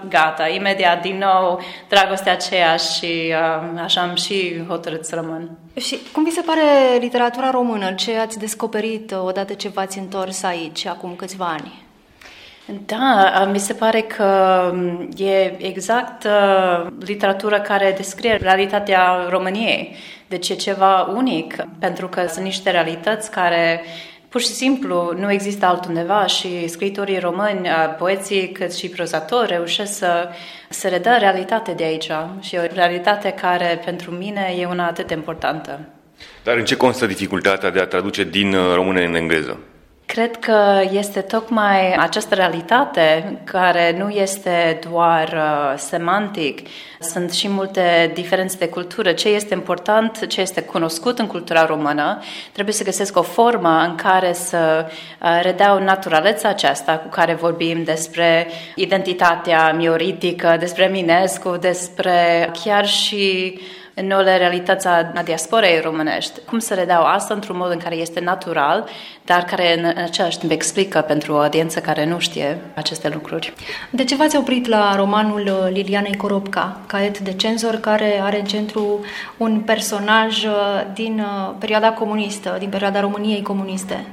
gata, 0.09 0.47
imediat 0.47 1.01
din 1.01 1.17
nou 1.17 1.61
dragostea 1.89 2.31
aceea 2.31 2.75
și 2.75 3.33
uh, 3.33 3.81
așa 3.83 4.01
am 4.01 4.15
și 4.15 4.65
hotărât 4.67 5.05
să 5.05 5.15
rămân. 5.15 5.57
Și 5.79 5.99
cum 6.11 6.23
vi 6.23 6.31
se 6.31 6.41
pare 6.41 6.61
literatura 6.99 7.51
română? 7.51 7.93
Ce 7.93 8.17
ați 8.17 8.39
descoperit 8.39 9.11
odată 9.11 9.53
ce 9.53 9.67
v-ați 9.67 9.97
întors 9.97 10.43
aici, 10.43 10.85
acum 10.85 11.15
câțiva 11.15 11.45
ani? 11.45 11.85
Da, 12.85 13.49
mi 13.51 13.59
se 13.59 13.73
pare 13.73 14.01
că 14.01 14.61
mm, 14.73 15.09
e 15.17 15.65
exact 15.65 16.23
uh, 16.23 16.87
literatura 17.05 17.59
care 17.59 17.93
descrie 17.97 18.35
realitatea 18.35 19.27
României. 19.29 19.95
Deci 20.27 20.49
e 20.49 20.55
ceva 20.55 21.01
unic, 21.01 21.55
pentru 21.79 22.07
că 22.07 22.27
sunt 22.27 22.45
niște 22.45 22.71
realități 22.71 23.31
care 23.31 23.81
pur 24.37 24.45
și 24.45 24.53
simplu 24.53 25.13
nu 25.17 25.31
există 25.31 25.65
altundeva 25.65 26.25
și 26.25 26.67
scriitorii 26.67 27.19
români, 27.19 27.61
uh, 27.61 27.95
poeții 27.97 28.51
cât 28.51 28.73
și 28.73 28.89
prozatori 28.89 29.47
reușesc 29.47 29.97
să, 29.97 30.29
să 30.69 30.87
redă 30.87 31.15
realitate 31.19 31.71
de 31.71 31.83
aici 31.83 32.11
și 32.39 32.55
o 32.55 32.73
realitate 32.73 33.29
care 33.31 33.81
pentru 33.85 34.11
mine 34.11 34.55
e 34.59 34.65
una 34.65 34.87
atât 34.87 35.07
de 35.07 35.13
importantă. 35.13 35.79
Dar 36.43 36.57
în 36.57 36.65
ce 36.65 36.75
constă 36.75 37.05
dificultatea 37.05 37.69
de 37.69 37.79
a 37.79 37.85
traduce 37.85 38.23
din 38.23 38.53
uh, 38.53 38.73
română 38.73 38.99
în 38.99 39.15
engleză? 39.15 39.59
Cred 40.07 40.37
că 40.37 40.81
este 40.91 41.21
tocmai 41.21 41.93
această 41.93 42.35
realitate 42.35 43.37
care 43.43 43.95
nu 43.97 44.09
este 44.09 44.79
doar 44.89 45.27
uh, 45.27 45.77
semantic, 45.77 46.67
sunt 46.99 47.31
și 47.31 47.49
multe 47.49 48.11
diferențe 48.13 48.57
de 48.57 48.67
cultură. 48.67 49.11
Ce 49.11 49.29
este 49.29 49.53
important, 49.53 50.27
ce 50.27 50.41
este 50.41 50.61
cunoscut 50.61 51.19
în 51.19 51.27
cultura 51.27 51.65
română, 51.65 52.19
trebuie 52.51 52.73
să 52.73 52.83
găsesc 52.83 53.17
o 53.17 53.21
formă 53.21 53.83
în 53.87 53.95
care 53.95 54.33
să 54.33 54.85
uh, 54.85 55.39
redau 55.41 55.83
naturaleța 55.83 56.49
aceasta 56.49 56.97
cu 56.97 57.09
care 57.09 57.33
vorbim 57.33 57.83
despre 57.83 58.47
identitatea 58.75 59.73
mioritică, 59.73 60.55
despre 60.59 60.87
Minescu, 60.87 61.57
despre 61.57 62.49
chiar 62.63 62.87
și 62.87 63.59
în 63.99 64.07
noile 64.07 64.37
realități 64.37 64.87
a 64.87 65.03
diasporei 65.23 65.79
românești. 65.79 66.39
Cum 66.45 66.59
să 66.59 66.73
redau 66.73 67.03
asta 67.03 67.33
într-un 67.33 67.57
mod 67.57 67.71
în 67.71 67.77
care 67.77 67.95
este 67.95 68.19
natural, 68.19 68.87
dar 69.25 69.43
care 69.43 69.79
în 69.79 69.85
același 70.03 70.37
timp 70.37 70.51
explică 70.51 71.01
pentru 71.01 71.33
o 71.33 71.37
audiență 71.37 71.79
care 71.79 72.05
nu 72.05 72.19
știe 72.19 72.57
aceste 72.75 73.09
lucruri. 73.09 73.53
De 73.89 74.03
ce 74.03 74.15
v-ați 74.15 74.37
oprit 74.37 74.67
la 74.67 74.95
romanul 74.95 75.69
Lilianei 75.71 76.15
Coropca, 76.15 76.77
Caet 76.85 77.19
de 77.19 77.33
cenzor, 77.33 77.75
care 77.75 78.21
are 78.23 78.39
în 78.39 78.45
centru 78.45 79.05
un 79.37 79.59
personaj 79.59 80.43
uh, 80.43 80.51
din 80.93 81.19
uh, 81.19 81.53
perioada 81.59 81.91
comunistă, 81.91 82.55
din 82.59 82.69
perioada 82.69 82.99
României 82.99 83.41
comuniste? 83.41 84.05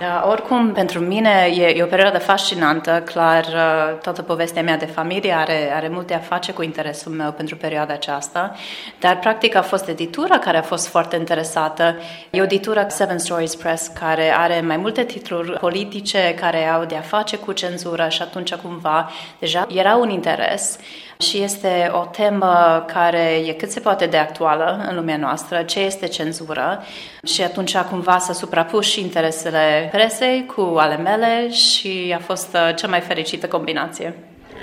Da, 0.00 0.24
oricum, 0.28 0.72
pentru 0.72 1.00
mine 1.00 1.52
e, 1.56 1.66
e 1.66 1.82
o 1.82 1.86
perioadă 1.86 2.18
fascinantă, 2.18 3.02
clar, 3.04 3.44
uh, 3.44 3.98
toată 4.02 4.22
povestea 4.22 4.62
mea 4.62 4.76
de 4.76 4.84
familie 4.84 5.32
are, 5.32 5.72
are 5.74 5.88
multe 5.88 6.14
a 6.14 6.18
face 6.18 6.52
cu 6.52 6.62
interesul 6.62 7.12
meu 7.12 7.32
pentru 7.32 7.56
perioada 7.56 7.92
aceasta, 7.92 8.54
dar 9.00 9.18
practic 9.18 9.54
a 9.54 9.62
fost 9.62 9.88
editura 9.88 10.38
care 10.38 10.56
a 10.56 10.62
fost 10.62 10.86
foarte 10.88 11.16
interesată. 11.16 11.96
E 12.30 12.40
o 12.40 12.44
editură 12.44 12.86
Seven 12.88 13.18
Stories 13.18 13.54
Press 13.54 13.86
care 13.86 14.34
are 14.36 14.60
mai 14.60 14.76
multe 14.76 15.04
titluri 15.04 15.58
politice 15.58 16.34
care 16.40 16.66
au 16.66 16.84
de 16.84 16.96
a 16.96 17.00
face 17.00 17.36
cu 17.36 17.52
cenzura 17.52 18.08
și 18.08 18.22
atunci 18.22 18.54
cumva 18.54 19.10
deja 19.38 19.66
era 19.74 19.94
un 19.96 20.10
interes 20.10 20.78
și 21.20 21.42
este 21.42 21.90
o 21.92 22.04
temă 22.04 22.84
care 22.86 23.42
e 23.46 23.52
cât 23.52 23.70
se 23.70 23.80
poate 23.80 24.06
de 24.06 24.16
actuală 24.16 24.86
în 24.88 24.96
lumea 24.96 25.16
noastră, 25.16 25.62
ce 25.62 25.80
este 25.80 26.06
cenzură 26.06 26.84
și 27.24 27.42
atunci 27.42 27.76
cumva 27.76 28.18
s-a 28.18 28.32
suprapus 28.32 28.86
și 28.86 29.00
interesele 29.00 29.88
presei 29.92 30.46
cu 30.46 30.74
ale 30.78 30.96
mele 30.96 31.50
și 31.50 32.14
a 32.16 32.20
fost 32.20 32.54
uh, 32.54 32.74
cea 32.76 32.88
mai 32.88 33.00
fericită 33.00 33.46
combinație. 33.48 34.14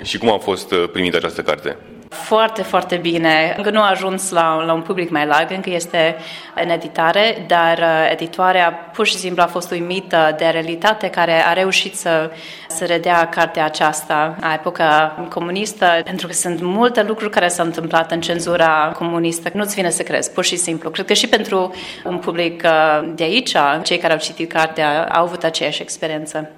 Și 0.02 0.18
cum 0.18 0.32
a 0.32 0.38
fost 0.38 0.72
uh, 0.72 0.88
primită 0.92 1.16
această 1.16 1.42
carte? 1.42 1.76
Foarte, 2.08 2.62
foarte 2.62 2.96
bine. 2.96 3.54
Încă 3.56 3.70
nu 3.70 3.80
a 3.80 3.90
ajuns 3.90 4.30
la, 4.30 4.64
la 4.64 4.72
un 4.72 4.82
public 4.82 5.10
mai 5.10 5.26
larg, 5.26 5.50
încă 5.50 5.70
este 5.70 6.16
în 6.54 6.68
editare, 6.68 7.44
dar 7.46 7.78
uh, 7.78 8.10
editoarea 8.10 8.72
pur 8.72 9.06
și 9.06 9.16
simplu 9.16 9.42
a 9.42 9.46
fost 9.46 9.70
uimită 9.70 10.34
de 10.38 10.46
realitate 10.46 11.08
care 11.08 11.44
a 11.46 11.52
reușit 11.52 11.96
să, 11.96 12.30
să 12.68 12.84
redea 12.84 13.28
cartea 13.28 13.64
aceasta 13.64 14.36
a 14.40 14.52
epoca 14.52 15.16
comunistă, 15.28 16.00
pentru 16.04 16.26
că 16.26 16.32
sunt 16.32 16.60
multe 16.60 17.02
lucruri 17.02 17.30
care 17.30 17.48
s-au 17.48 17.64
întâmplat 17.64 18.12
în 18.12 18.20
cenzura 18.20 18.92
comunistă. 18.98 19.50
Nu-ți 19.54 19.74
vine 19.74 19.90
să 19.90 20.02
crezi, 20.02 20.32
pur 20.32 20.44
și 20.44 20.56
simplu. 20.56 20.90
Cred 20.90 21.06
că 21.06 21.12
și 21.12 21.28
pentru 21.28 21.74
un 22.04 22.18
public 22.18 22.62
uh, 22.64 23.10
de 23.14 23.22
aici, 23.22 23.54
cei 23.82 23.98
care 23.98 24.12
au 24.12 24.18
citit 24.18 24.52
cartea, 24.52 25.08
au 25.12 25.22
avut 25.22 25.44
aceeași 25.44 25.82
experiență. 25.82 26.50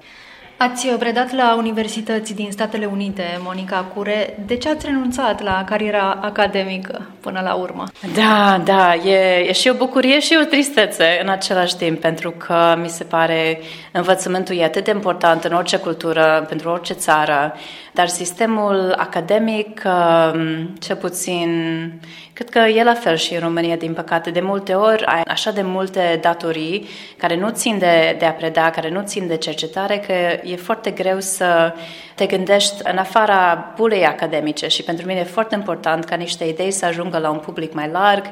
Ați 0.63 0.87
predat 0.87 1.31
la 1.31 1.55
universități 1.57 2.33
din 2.33 2.51
Statele 2.51 2.85
Unite, 2.85 3.23
Monica 3.43 3.85
Cure. 3.95 4.37
De 4.45 4.57
ce 4.57 4.69
ați 4.69 4.85
renunțat 4.85 5.43
la 5.43 5.63
cariera 5.63 6.19
academică 6.21 7.07
până 7.19 7.41
la 7.43 7.53
urmă? 7.53 7.83
Da, 8.13 8.61
da, 8.65 8.95
e, 8.95 9.45
e 9.47 9.51
și 9.51 9.69
o 9.69 9.73
bucurie 9.73 10.19
și 10.19 10.37
o 10.41 10.45
tristețe 10.45 11.19
în 11.21 11.29
același 11.29 11.75
timp, 11.75 11.99
pentru 11.99 12.31
că 12.31 12.75
mi 12.81 12.89
se 12.89 13.03
pare 13.03 13.61
învățământul 13.91 14.55
e 14.55 14.63
atât 14.63 14.83
de 14.83 14.91
important 14.91 15.43
în 15.43 15.53
orice 15.53 15.77
cultură, 15.77 16.45
pentru 16.49 16.69
orice 16.69 16.93
țară, 16.93 17.55
dar 18.01 18.09
sistemul 18.09 18.93
academic, 18.97 19.81
um, 19.85 20.65
cel 20.79 20.95
puțin, 20.95 21.49
cred 22.33 22.49
că 22.49 22.59
e 22.59 22.83
la 22.83 22.93
fel 22.93 23.15
și 23.15 23.33
în 23.33 23.39
România, 23.39 23.75
din 23.75 23.93
păcate. 23.93 24.29
De 24.29 24.39
multe 24.39 24.73
ori 24.73 25.05
ai 25.05 25.21
așa 25.27 25.51
de 25.51 25.61
multe 25.61 26.19
datorii 26.21 26.87
care 27.17 27.37
nu 27.37 27.49
țin 27.49 27.77
de, 27.77 28.15
de 28.19 28.25
a 28.25 28.31
preda, 28.31 28.69
care 28.69 28.89
nu 28.89 29.01
țin 29.03 29.27
de 29.27 29.35
cercetare, 29.37 29.97
că 29.97 30.13
e 30.47 30.55
foarte 30.55 30.91
greu 30.91 31.19
să 31.19 31.73
te 32.21 32.35
gândești 32.35 32.81
în 32.83 32.97
afara 32.97 33.73
bulei 33.75 34.05
academice 34.05 34.67
și 34.67 34.83
pentru 34.83 35.05
mine 35.05 35.19
e 35.19 35.23
foarte 35.23 35.55
important 35.55 36.03
ca 36.03 36.15
niște 36.15 36.43
idei 36.43 36.71
să 36.71 36.85
ajungă 36.85 37.17
la 37.17 37.29
un 37.29 37.37
public 37.37 37.73
mai 37.73 37.89
larg 37.91 38.23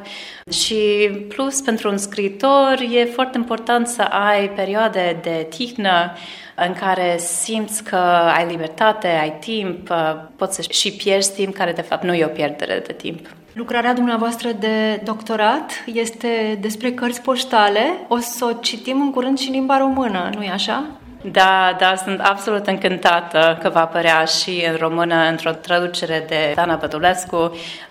și 0.51 1.09
plus 1.27 1.61
pentru 1.61 1.89
un 1.89 1.97
scriitor 1.97 2.85
e 2.91 3.05
foarte 3.05 3.37
important 3.37 3.87
să 3.87 4.01
ai 4.01 4.49
perioade 4.49 5.19
de 5.21 5.45
tihnă 5.49 6.13
în 6.55 6.73
care 6.73 7.17
simți 7.17 7.83
că 7.83 7.95
ai 8.35 8.45
libertate, 8.49 9.07
ai 9.07 9.37
timp, 9.39 9.93
poți 10.35 10.55
să 10.55 10.61
și 10.61 10.91
pierzi 10.91 11.33
timp 11.33 11.53
care 11.53 11.71
de 11.71 11.81
fapt 11.81 12.03
nu 12.03 12.13
e 12.13 12.25
o 12.25 12.27
pierdere 12.27 12.83
de 12.87 12.93
timp. 12.93 13.27
Lucrarea 13.53 13.93
dumneavoastră 13.93 14.49
de 14.59 15.01
doctorat 15.03 15.71
este 15.93 16.57
despre 16.61 16.91
cărți 16.91 17.21
poștale. 17.21 17.81
O 18.07 18.17
să 18.17 18.45
o 18.45 18.59
citim 18.61 19.01
în 19.01 19.11
curând 19.11 19.37
și 19.37 19.47
în 19.47 19.53
limba 19.53 19.77
română, 19.77 20.29
nu-i 20.35 20.49
așa? 20.49 20.85
Da, 21.21 21.75
da, 21.79 21.95
sunt 21.95 22.21
absolut 22.21 22.67
încântată 22.67 23.57
că 23.61 23.69
va 23.69 23.81
apărea 23.81 24.23
și 24.23 24.65
în 24.69 24.75
română 24.75 25.15
într-o 25.15 25.51
traducere 25.51 26.25
de 26.27 26.51
Dana 26.55 26.75
Bădulescu, 26.75 27.37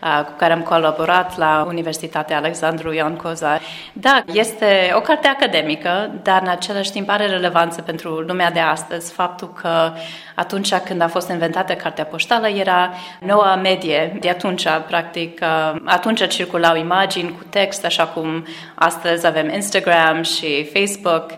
cu 0.01 0.33
care 0.37 0.53
am 0.53 0.61
colaborat 0.61 1.39
la 1.39 1.65
Universitatea 1.69 2.37
Alexandru 2.37 2.93
Ioan 2.93 3.17
Coza. 3.17 3.61
Da, 3.93 4.23
este 4.33 4.93
o 4.95 5.01
carte 5.01 5.29
academică, 5.29 6.11
dar 6.23 6.43
în 6.43 6.49
același 6.49 6.93
timp 6.93 7.11
are 7.11 7.27
relevanță 7.27 7.83
pentru 7.83 8.09
lumea 8.09 8.51
de 8.51 8.61
astăzi. 8.61 9.13
Faptul 9.13 9.53
că 9.53 9.93
atunci 10.35 10.75
când 10.75 11.01
a 11.01 11.09
fost 11.09 11.31
inventată 11.31 11.73
cartea 11.73 12.05
poștală 12.05 12.49
era 12.49 12.91
noua 13.21 13.55
medie 13.57 14.17
de 14.21 14.29
atunci, 14.29 14.67
practic. 14.87 15.41
Atunci 15.85 16.27
circulau 16.27 16.77
imagini 16.77 17.31
cu 17.31 17.45
text, 17.51 17.85
așa 17.85 18.07
cum 18.07 18.47
astăzi 18.75 19.27
avem 19.27 19.51
Instagram 19.51 20.23
și 20.23 20.69
Facebook. 20.73 21.31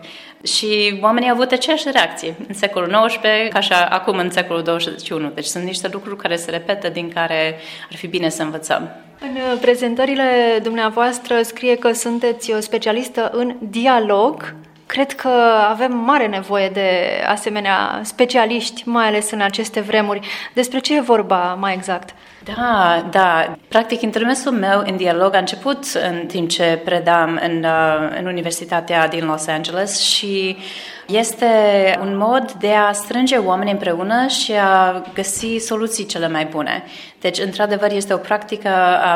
Și 0.43 0.99
oamenii 1.01 1.29
au 1.29 1.35
avut 1.35 1.51
aceeași 1.51 1.91
reacție 1.91 2.35
în 2.47 2.53
secolul 2.53 3.07
XIX 3.07 3.23
ca 3.49 3.59
și 3.59 3.73
acum 3.73 4.17
în 4.17 4.31
secolul 4.31 4.63
21. 4.63 5.29
Deci 5.29 5.45
sunt 5.45 5.63
niște 5.63 5.89
lucruri 5.91 6.17
care 6.17 6.35
se 6.35 6.51
repetă, 6.51 6.89
din 6.89 7.09
care 7.09 7.59
ar 7.89 7.97
fi 7.97 8.07
bine 8.07 8.29
să 8.29 8.43
învățăm. 8.43 8.89
În 9.19 9.35
uh, 9.35 9.57
prezentările 9.61 10.59
dumneavoastră 10.63 11.41
scrie 11.41 11.75
că 11.75 11.91
sunteți 11.91 12.53
o 12.53 12.59
specialistă 12.59 13.29
în 13.33 13.55
dialog. 13.59 14.55
Cred 14.85 15.11
că 15.11 15.29
avem 15.69 15.97
mare 15.97 16.27
nevoie 16.27 16.69
de 16.69 16.89
asemenea 17.27 18.01
specialiști, 18.03 18.81
mai 18.85 19.07
ales 19.07 19.31
în 19.31 19.41
aceste 19.41 19.79
vremuri. 19.79 20.27
Despre 20.53 20.79
ce 20.79 20.95
e 20.95 21.01
vorba 21.01 21.57
mai 21.59 21.73
exact? 21.73 22.15
Da, 22.43 23.07
da. 23.11 23.57
Practic, 23.67 24.01
intermesul 24.01 24.51
meu 24.51 24.83
în 24.85 24.97
dialog 24.97 25.35
a 25.35 25.37
început 25.37 25.83
în 26.09 26.25
timp 26.25 26.49
ce 26.49 26.81
predam 26.85 27.39
în, 27.43 27.63
uh, 27.63 28.17
în 28.19 28.25
Universitatea 28.25 29.07
din 29.07 29.25
Los 29.25 29.47
Angeles 29.47 29.99
și 29.99 30.57
este 31.07 31.45
un 32.01 32.17
mod 32.17 32.51
de 32.51 32.71
a 32.73 32.91
strânge 32.91 33.37
oameni 33.37 33.71
împreună 33.71 34.27
și 34.27 34.51
a 34.51 35.03
găsi 35.13 35.57
soluții 35.57 36.05
cele 36.05 36.27
mai 36.27 36.45
bune. 36.45 36.83
Deci, 37.19 37.39
într-adevăr, 37.39 37.91
este 37.91 38.13
o 38.13 38.17
practică 38.17 38.69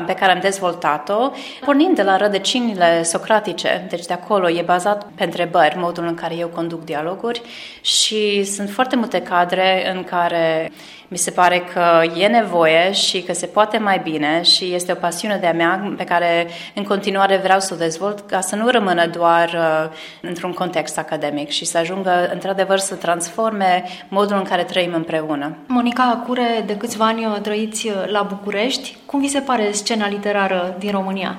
pe 0.06 0.14
care 0.14 0.32
am 0.32 0.40
dezvoltat-o, 0.40 1.32
pornind 1.66 1.96
de 1.96 2.04
la 2.04 2.18
rădăcinile 2.18 3.04
socratice. 3.04 3.86
Deci, 3.90 4.06
de 4.06 4.14
acolo 4.14 4.50
e 4.50 4.62
bazat 4.62 5.08
pe 5.16 5.24
întrebări, 5.24 5.78
modul 5.78 6.08
în 6.08 6.16
care 6.16 6.36
eu 6.36 6.48
conduc 6.48 6.84
dialoguri 6.84 7.42
și 7.82 8.44
sunt 8.44 8.70
foarte 8.70 8.96
multe 8.96 9.22
cadre 9.22 9.92
în 9.96 10.04
care 10.04 10.72
mi 11.08 11.18
se 11.18 11.32
pare 11.32 11.64
că 11.74 12.02
e 12.18 12.28
nevoie 12.28 12.92
și 12.92 13.15
că 13.24 13.34
se 13.34 13.46
poate 13.46 13.78
mai 13.78 14.00
bine 14.04 14.42
și 14.42 14.74
este 14.74 14.92
o 14.92 14.96
pasiune 14.96 15.38
de-a 15.38 15.54
mea 15.54 15.94
pe 15.98 16.04
care 16.04 16.48
în 16.74 16.84
continuare 16.84 17.38
vreau 17.38 17.60
să 17.60 17.74
o 17.74 17.78
dezvolt 17.78 18.20
ca 18.20 18.42
să 18.42 18.56
nu 18.56 18.70
rămână 18.70 19.08
doar 19.08 19.50
uh, 19.54 19.98
într-un 20.22 20.54
context 20.54 20.98
academic 20.98 21.50
și 21.50 21.66
să 21.66 21.78
ajungă 21.78 22.30
într-adevăr 22.34 22.78
să 22.78 22.96
transforme 22.96 23.84
modul 24.08 24.38
în 24.38 24.44
care 24.44 24.64
trăim 24.64 24.94
împreună. 24.94 25.56
Monica 25.68 26.04
Acure, 26.04 26.64
de 26.66 26.78
câțiva 26.78 27.06
ani 27.06 27.40
trăiți 27.42 27.92
la 28.06 28.22
București. 28.22 28.98
Cum 29.06 29.20
vi 29.20 29.28
se 29.28 29.40
pare 29.40 29.72
scena 29.72 30.08
literară 30.08 30.76
din 30.80 30.92
România? 30.92 31.36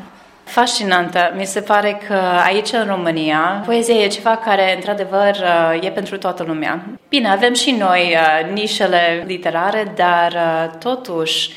Fascinantă. 0.46 1.32
Mi 1.36 1.44
se 1.44 1.60
pare 1.60 2.00
că 2.08 2.14
aici, 2.44 2.72
în 2.72 2.86
România, 2.86 3.62
poezia 3.64 3.94
e 3.94 4.06
ceva 4.06 4.36
care, 4.36 4.74
într-adevăr, 4.74 5.36
e 5.80 5.90
pentru 5.90 6.18
toată 6.18 6.42
lumea. 6.42 6.84
Bine, 7.08 7.28
avem 7.28 7.54
și 7.54 7.70
noi 7.70 8.14
uh, 8.14 8.52
nișele 8.52 9.24
literare, 9.26 9.92
dar 9.94 10.32
uh, 10.32 10.78
totuși 10.78 11.50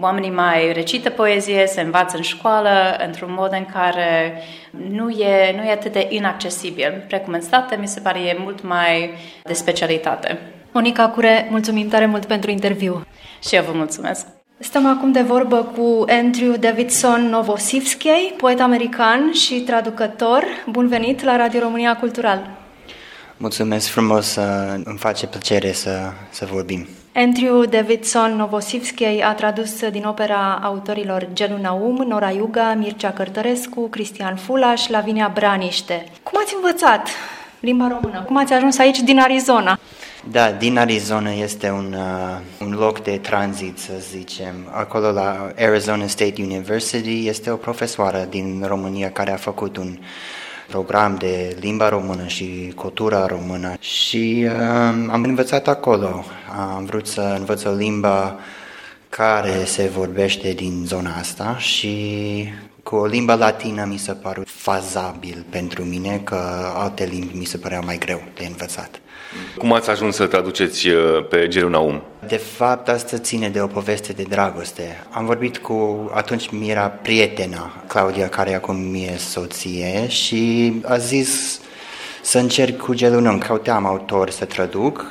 oamenii 0.00 0.30
mai 0.30 0.72
recită 0.72 1.10
poezie, 1.10 1.66
se 1.66 1.80
învață 1.80 2.16
în 2.16 2.22
școală 2.22 2.96
într-un 3.06 3.34
mod 3.38 3.52
în 3.52 3.66
care 3.72 4.42
nu 4.90 5.10
e, 5.10 5.54
nu 5.56 5.62
e 5.62 5.70
atât 5.70 5.92
de 5.92 6.06
inaccesibil. 6.10 7.04
Precum 7.08 7.32
în 7.32 7.40
state, 7.40 7.76
mi 7.76 7.88
se 7.88 8.00
pare 8.00 8.18
e 8.18 8.36
mult 8.38 8.62
mai 8.62 9.10
de 9.42 9.52
specialitate. 9.52 10.38
Monica 10.72 11.08
Cure, 11.08 11.46
mulțumim 11.50 11.88
tare 11.88 12.06
mult 12.06 12.24
pentru 12.24 12.50
interviu. 12.50 13.06
Și 13.48 13.54
eu 13.54 13.62
vă 13.62 13.72
mulțumesc. 13.72 14.26
Stăm 14.58 14.86
acum 14.86 15.12
de 15.12 15.20
vorbă 15.20 15.56
cu 15.56 16.04
Andrew 16.08 16.56
Davidson 16.56 17.28
Novosivskei, 17.28 18.34
poet 18.36 18.60
american 18.60 19.32
și 19.32 19.60
traducător. 19.60 20.44
Bun 20.70 20.88
venit 20.88 21.22
la 21.22 21.36
Radio 21.36 21.60
România 21.60 21.96
Cultural! 21.96 22.50
Mulțumesc 23.36 23.88
frumos, 23.88 24.38
îmi 24.84 24.98
face 24.98 25.26
plăcere 25.26 25.72
să, 25.72 25.98
să 26.30 26.48
vorbim. 26.52 26.86
Andrew 27.14 27.64
Davidson 27.64 28.36
Novosivskei 28.36 29.22
a 29.22 29.34
tradus 29.34 29.88
din 29.88 30.04
opera 30.04 30.60
autorilor 30.62 31.28
Gelu 31.32 31.58
Naum, 31.60 32.04
Nora 32.08 32.30
Iuga, 32.30 32.74
Mircea 32.74 33.12
Cărtărescu, 33.12 33.80
Cristian 33.88 34.36
Fulaș, 34.36 34.88
Lavinia 34.88 35.30
Braniște. 35.34 36.04
Cum 36.22 36.40
ați 36.42 36.54
învățat 36.54 37.08
limba 37.60 37.88
română? 37.88 38.22
Cum 38.22 38.36
ați 38.36 38.52
ajuns 38.52 38.78
aici 38.78 39.00
din 39.00 39.18
Arizona? 39.18 39.78
Da, 40.30 40.52
din 40.52 40.78
Arizona 40.78 41.30
este 41.30 41.70
un, 41.70 41.92
uh, 41.92 42.66
un 42.66 42.72
loc 42.72 43.02
de 43.02 43.18
tranzit, 43.18 43.78
să 43.78 43.92
zicem. 44.10 44.54
Acolo 44.70 45.10
la 45.10 45.52
Arizona 45.58 46.06
State 46.06 46.42
University 46.42 47.26
este 47.26 47.50
o 47.50 47.56
profesoară 47.56 48.26
din 48.30 48.64
România 48.66 49.10
care 49.10 49.32
a 49.32 49.36
făcut 49.36 49.76
un 49.76 49.98
program 50.68 51.16
de 51.16 51.56
limba 51.60 51.88
română 51.88 52.26
și 52.26 52.72
cultura 52.76 53.26
română 53.26 53.74
și 53.80 54.46
uh, 54.46 54.52
am 55.10 55.22
învățat 55.22 55.68
acolo. 55.68 56.24
Am 56.58 56.84
vrut 56.84 57.06
să 57.06 57.34
învăț 57.38 57.64
o 57.64 57.72
limbă 57.72 58.38
care 59.08 59.64
se 59.64 59.90
vorbește 59.94 60.52
din 60.52 60.82
zona 60.86 61.14
asta 61.18 61.56
și 61.58 62.44
cu 62.82 62.96
o 62.96 63.06
limbă 63.06 63.34
latină 63.34 63.84
mi 63.84 63.96
s-a 63.96 64.12
părut 64.12 64.48
fazabil 64.50 65.44
pentru 65.50 65.82
mine, 65.82 66.20
că 66.24 66.38
alte 66.74 67.04
limbi 67.04 67.36
mi 67.36 67.44
se 67.44 67.56
păreau 67.56 67.82
mai 67.84 67.98
greu 67.98 68.22
de 68.34 68.46
învățat. 68.46 69.00
Cum 69.58 69.72
ați 69.72 69.90
ajuns 69.90 70.14
să 70.14 70.26
traduceți 70.26 70.88
uh, 70.88 71.26
pe 71.28 71.48
Gerunaum? 71.48 72.02
De 72.26 72.36
fapt, 72.36 72.88
asta 72.88 73.18
ține 73.18 73.48
de 73.48 73.60
o 73.60 73.66
poveste 73.66 74.12
de 74.12 74.22
dragoste. 74.28 75.06
Am 75.10 75.24
vorbit 75.24 75.58
cu, 75.58 76.10
atunci 76.14 76.50
mi 76.50 76.70
era 76.70 76.86
prietena, 76.86 77.72
Claudia, 77.86 78.28
care 78.28 78.54
acum 78.54 78.76
mi 78.76 79.04
e 79.04 79.16
soție, 79.16 80.08
și 80.08 80.72
a 80.84 80.96
zis 80.96 81.60
să 82.22 82.38
încerc 82.38 82.76
cu 82.76 82.94
Gerunaum. 82.94 83.38
Căuteam 83.38 83.86
autor 83.86 84.30
să 84.30 84.44
traduc, 84.44 85.06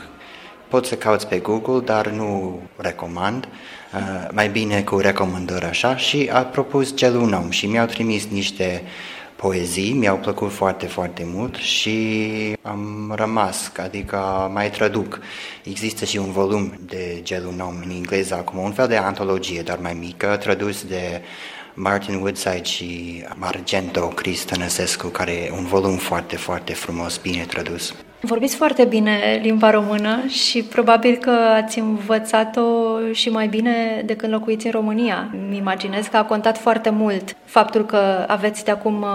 poți 0.67 0.89
să 0.89 0.95
cauți 0.95 1.27
pe 1.27 1.37
Google, 1.37 1.79
dar 1.79 2.07
nu 2.07 2.59
recomand. 2.75 3.47
Uh, 3.93 4.27
mai 4.31 4.49
bine 4.49 4.81
cu 4.81 4.97
recomandări 4.97 5.65
așa 5.65 5.95
și 5.95 6.29
a 6.33 6.39
propus 6.39 6.93
Gelunom 6.93 7.49
și 7.49 7.65
mi-au 7.65 7.85
trimis 7.85 8.27
niște 8.31 8.83
poezii, 9.43 9.93
mi-au 9.93 10.17
plăcut 10.17 10.51
foarte, 10.51 10.85
foarte 10.85 11.23
mult 11.25 11.55
și 11.55 11.97
am 12.61 13.13
rămas, 13.15 13.71
adică 13.77 14.49
mai 14.53 14.69
traduc. 14.69 15.19
Există 15.63 16.05
și 16.05 16.17
un 16.17 16.31
volum 16.31 16.73
de 16.85 17.19
Gelunom 17.23 17.75
în 17.83 17.89
engleză 17.89 18.35
acum, 18.35 18.59
un 18.59 18.71
fel 18.71 18.87
de 18.87 18.95
antologie, 18.95 19.61
dar 19.61 19.77
mai 19.77 19.93
mică, 19.93 20.37
tradus 20.39 20.83
de 20.83 21.21
Martin 21.73 22.15
Woodside 22.15 22.63
și 22.63 23.23
Margento 23.35 24.07
Chris 24.07 24.43
Tănăsescu, 24.43 25.07
care 25.07 25.31
e 25.31 25.51
un 25.57 25.65
volum 25.65 25.95
foarte, 25.95 26.35
foarte 26.35 26.73
frumos, 26.73 27.17
bine 27.17 27.43
tradus. 27.43 27.93
Vorbiți 28.21 28.55
foarte 28.55 28.85
bine 28.85 29.39
limba 29.41 29.69
română 29.69 30.25
și 30.27 30.63
probabil 30.63 31.15
că 31.15 31.29
ați 31.29 31.79
învățat-o 31.79 32.63
și 33.11 33.29
mai 33.29 33.47
bine 33.47 34.01
de 34.05 34.15
când 34.15 34.31
locuiți 34.31 34.65
în 34.65 34.71
România. 34.71 35.35
Mi 35.49 35.57
imaginez 35.57 36.07
că 36.07 36.17
a 36.17 36.25
contat 36.25 36.57
foarte 36.57 36.89
mult 36.89 37.35
faptul 37.45 37.85
că 37.85 38.25
aveți 38.27 38.63
de 38.63 38.71
acum 38.71 39.05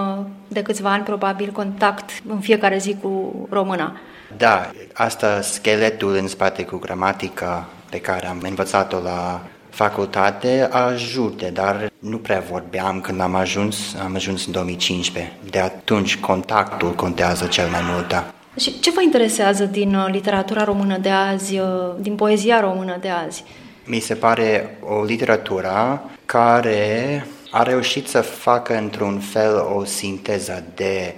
de 0.47 0.61
câțiva 0.61 0.91
ani 0.91 1.03
probabil 1.03 1.51
contact 1.51 2.09
în 2.27 2.39
fiecare 2.39 2.77
zi 2.77 2.97
cu 3.01 3.33
româna. 3.49 3.95
Da, 4.37 4.71
asta 4.93 5.41
scheletul 5.41 6.15
în 6.15 6.27
spate 6.27 6.63
cu 6.63 6.77
gramatica 6.77 7.69
pe 7.89 7.99
care 7.99 8.27
am 8.27 8.39
învățat-o 8.41 8.99
la 8.99 9.41
facultate 9.79 10.67
ajute, 10.71 11.49
dar 11.53 11.91
nu 11.99 12.17
prea 12.17 12.43
vorbeam 12.51 13.01
când 13.01 13.21
am 13.21 13.35
ajuns, 13.35 13.95
am 14.03 14.15
ajuns 14.15 14.45
în 14.45 14.51
2015. 14.51 15.37
De 15.49 15.59
atunci 15.59 16.17
contactul 16.17 16.91
contează 16.93 17.45
cel 17.45 17.67
mai 17.69 17.79
mult, 17.93 18.07
da. 18.07 18.33
Și 18.57 18.79
ce 18.79 18.91
vă 18.91 19.01
interesează 19.01 19.63
din 19.63 19.95
uh, 19.95 20.07
literatura 20.11 20.63
română 20.63 20.97
de 20.97 21.09
azi, 21.09 21.57
uh, 21.57 21.67
din 21.99 22.15
poezia 22.15 22.59
română 22.59 22.97
de 23.01 23.09
azi? 23.09 23.43
Mi 23.85 23.99
se 23.99 24.15
pare 24.15 24.77
o 24.81 25.03
literatură 25.03 26.01
care 26.25 27.25
a 27.51 27.63
reușit 27.63 28.07
să 28.07 28.21
facă 28.21 28.77
într-un 28.77 29.19
fel 29.19 29.55
o 29.75 29.83
sinteză 29.83 30.63
de 30.75 31.15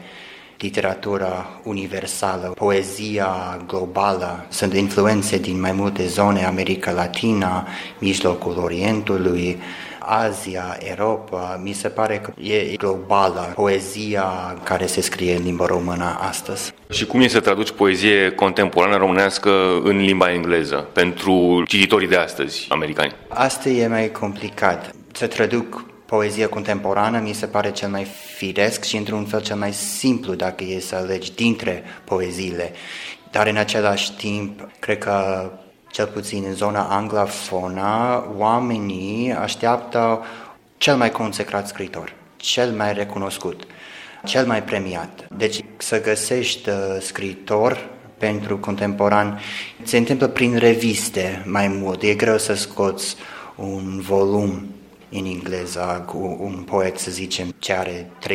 literatura 0.61 1.59
universală, 1.63 2.53
poezia 2.55 3.59
globală. 3.67 4.45
Sunt 4.49 4.73
influențe 4.73 5.37
din 5.37 5.59
mai 5.59 5.71
multe 5.71 6.07
zone, 6.07 6.45
America 6.45 6.91
Latina, 6.91 7.67
mijlocul 7.99 8.57
Orientului, 8.57 9.57
Asia, 9.99 10.77
Europa, 10.79 11.59
mi 11.63 11.73
se 11.73 11.87
pare 11.87 12.17
că 12.17 12.41
e 12.41 12.75
globală 12.75 13.51
poezia 13.55 14.23
care 14.63 14.85
se 14.85 15.01
scrie 15.01 15.35
în 15.35 15.43
limba 15.43 15.65
română 15.65 16.17
astăzi. 16.19 16.73
Și 16.89 17.05
cum 17.05 17.21
e 17.21 17.27
să 17.27 17.39
traduci 17.39 17.71
poezie 17.71 18.31
contemporană 18.31 18.97
românească 18.97 19.79
în 19.83 19.97
limba 19.97 20.33
engleză 20.33 20.75
pentru 20.75 21.63
cititorii 21.67 22.07
de 22.07 22.15
astăzi 22.15 22.65
americani? 22.69 23.15
Asta 23.27 23.69
e 23.69 23.87
mai 23.87 24.11
complicat. 24.11 24.95
Să 25.11 25.27
traduc 25.27 25.90
poezia 26.11 26.49
contemporană 26.49 27.19
mi 27.19 27.33
se 27.33 27.45
pare 27.45 27.71
cel 27.71 27.89
mai 27.89 28.07
firesc 28.35 28.83
și 28.83 28.97
într-un 28.97 29.25
fel 29.25 29.41
cel 29.41 29.55
mai 29.55 29.73
simplu 29.73 30.33
dacă 30.33 30.63
e 30.63 30.79
să 30.79 30.95
alegi 30.95 31.33
dintre 31.35 31.83
poeziile. 32.03 32.71
Dar 33.31 33.47
în 33.47 33.57
același 33.57 34.11
timp, 34.13 34.69
cred 34.79 34.97
că 34.97 35.49
cel 35.91 36.07
puțin 36.07 36.43
în 36.47 36.53
zona 36.53 36.81
anglofonă, 36.81 38.23
oamenii 38.37 39.33
așteaptă 39.33 40.23
cel 40.77 40.95
mai 40.95 41.11
consecrat 41.11 41.67
scritor, 41.67 42.13
cel 42.35 42.71
mai 42.71 42.93
recunoscut, 42.93 43.63
cel 44.25 44.45
mai 44.45 44.63
premiat. 44.63 45.27
Deci 45.37 45.63
să 45.77 46.01
găsești 46.01 46.69
uh, 46.69 46.75
scritor 46.99 47.89
pentru 48.17 48.57
contemporan 48.57 49.39
se 49.83 49.97
întâmplă 49.97 50.27
prin 50.27 50.57
reviste 50.57 51.43
mai 51.45 51.67
mult. 51.67 52.01
E 52.01 52.13
greu 52.13 52.37
să 52.37 52.53
scoți 52.53 53.15
un 53.55 53.99
volum 53.99 54.65
în 55.11 55.25
engleză 55.25 56.03
cu 56.07 56.37
un 56.41 56.63
poet, 56.65 56.97
să 56.97 57.11
zicem, 57.11 57.53
ce 57.59 57.73
are 57.73 58.11
30-40 58.27 58.29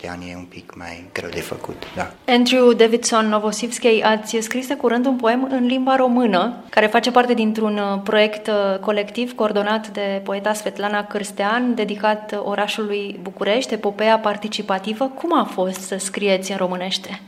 de 0.00 0.08
ani, 0.08 0.30
e 0.30 0.36
un 0.36 0.44
pic 0.44 0.74
mai 0.76 1.04
greu 1.12 1.30
de 1.30 1.40
făcut. 1.40 1.82
Da. 1.96 2.12
Andrew 2.26 2.72
Davidson 2.72 3.28
Novosivski, 3.28 4.02
ați 4.02 4.36
scris 4.40 4.66
de 4.66 4.74
curând 4.76 5.06
un 5.06 5.16
poem 5.16 5.48
în 5.50 5.66
limba 5.66 5.96
română, 5.96 6.64
care 6.70 6.86
face 6.86 7.10
parte 7.10 7.34
dintr-un 7.34 7.78
uh, 7.78 8.00
proiect 8.04 8.46
uh, 8.46 8.78
colectiv 8.78 9.34
coordonat 9.34 9.88
de 9.88 10.20
poeta 10.24 10.52
Svetlana 10.52 11.04
Cârstean, 11.04 11.74
dedicat 11.74 12.32
uh, 12.32 12.40
orașului 12.44 13.18
București, 13.22 13.74
epopeea 13.74 14.18
participativă. 14.18 15.04
Cum 15.04 15.38
a 15.38 15.44
fost 15.44 15.80
să 15.80 15.96
scrieți 15.98 16.50
în 16.50 16.56
românește? 16.56 17.20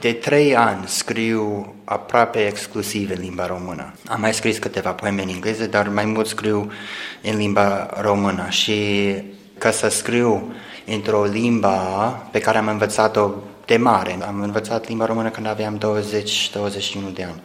De 0.00 0.12
trei 0.12 0.56
ani 0.56 0.86
scriu 0.86 1.74
aproape 1.84 2.46
exclusiv 2.46 3.10
în 3.10 3.20
limba 3.20 3.46
română. 3.46 3.92
Am 4.06 4.20
mai 4.20 4.34
scris 4.34 4.58
câteva 4.58 4.92
poeme 4.92 5.22
în 5.22 5.28
engleză, 5.28 5.66
dar 5.66 5.88
mai 5.88 6.04
mult 6.04 6.26
scriu 6.26 6.72
în 7.22 7.36
limba 7.36 7.88
română 8.00 8.46
și 8.48 8.74
ca 9.58 9.70
să 9.70 9.88
scriu 9.88 10.54
într-o 10.86 11.24
limbă 11.24 11.78
pe 12.30 12.38
care 12.38 12.58
am 12.58 12.68
învățat-o 12.68 13.30
de 13.66 13.76
mare. 13.76 14.18
Am 14.26 14.40
învățat 14.40 14.88
limba 14.88 15.04
română 15.04 15.30
când 15.30 15.46
aveam 15.46 15.78
20-21 15.78 17.12
de 17.12 17.22
ani. 17.22 17.42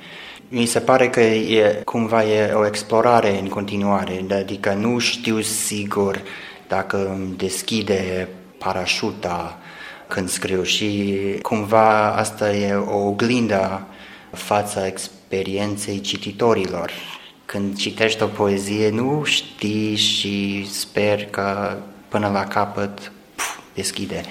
Mi 0.47 0.65
se 0.65 0.79
pare 0.79 1.09
că 1.09 1.19
e 1.21 1.81
cumva 1.85 2.25
e 2.25 2.51
o 2.51 2.65
explorare 2.65 3.39
în 3.39 3.47
continuare, 3.47 4.25
adică 4.31 4.73
nu 4.73 4.99
știu 4.99 5.41
sigur 5.41 6.21
dacă 6.67 7.07
îmi 7.07 7.35
deschide 7.37 8.27
parașuta 8.57 9.57
când 10.13 10.30
scriu 10.30 10.63
și 10.63 11.19
cumva 11.41 12.13
asta 12.15 12.54
e 12.54 12.74
o 12.74 12.97
oglindă 12.97 13.88
fața 14.32 14.88
experienței 14.88 16.00
cititorilor. 16.00 16.91
Când 17.45 17.78
citești 17.78 18.24
o 18.24 18.26
poezie, 18.26 18.89
nu 18.89 19.24
știi 19.24 19.95
și 19.95 20.67
sper 20.71 21.26
că 21.26 21.78
până 22.08 22.30
la 22.34 22.43
capăt 22.43 23.12
puf, 23.36 23.58
deschide. 23.74 24.21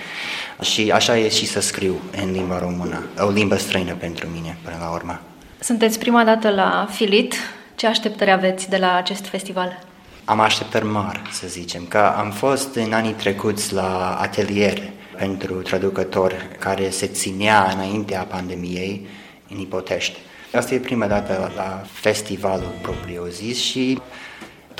Și 0.61 0.91
așa 0.91 1.19
e 1.19 1.29
și 1.29 1.47
să 1.47 1.61
scriu 1.61 2.01
în 2.23 2.33
limba 2.33 2.59
română, 2.59 3.03
o 3.19 3.31
limbă 3.31 3.57
străină 3.57 3.95
pentru 3.95 4.29
mine, 4.35 4.59
până 4.65 4.77
la 4.81 4.91
urmă. 4.91 5.21
Sunteți 5.59 5.99
prima 5.99 6.25
dată 6.25 6.51
la 6.51 6.89
Filit. 6.91 7.35
Ce 7.75 7.87
așteptări 7.87 8.31
aveți 8.31 8.69
de 8.69 8.77
la 8.77 8.95
acest 8.95 9.27
festival? 9.27 9.90
Am 10.31 10.41
așteptări 10.41 10.85
mari, 10.85 11.21
să 11.33 11.47
zicem, 11.49 11.85
că 11.89 11.99
am 11.99 12.31
fost 12.31 12.75
în 12.75 12.93
anii 12.93 13.13
trecuți 13.13 13.73
la 13.73 14.19
atelier 14.21 14.83
pentru 15.19 15.55
traducători 15.55 16.35
care 16.59 16.91
se 16.91 17.07
ținea 17.07 17.71
înaintea 17.75 18.23
pandemiei 18.23 19.07
în 19.49 19.59
Ipotești. 19.59 20.19
Asta 20.55 20.75
e 20.75 20.79
prima 20.79 21.07
dată 21.07 21.53
la 21.57 21.83
festivalul 21.93 22.73
propriu-zis 22.83 23.59
și 23.59 24.01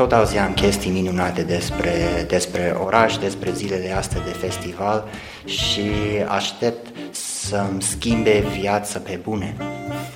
tot 0.01 0.13
auzeam 0.13 0.53
chestii 0.53 0.91
minunate 0.91 1.43
despre, 1.43 1.93
despre 2.29 2.77
oraș, 2.85 3.17
despre 3.17 3.51
zilele 3.53 3.97
astea 3.97 4.21
de 4.21 4.31
festival 4.31 5.09
și 5.45 5.83
aștept 6.29 6.87
să-mi 7.11 7.83
schimbe 7.83 8.45
viața 8.61 8.99
pe 8.99 9.21
bune, 9.23 9.57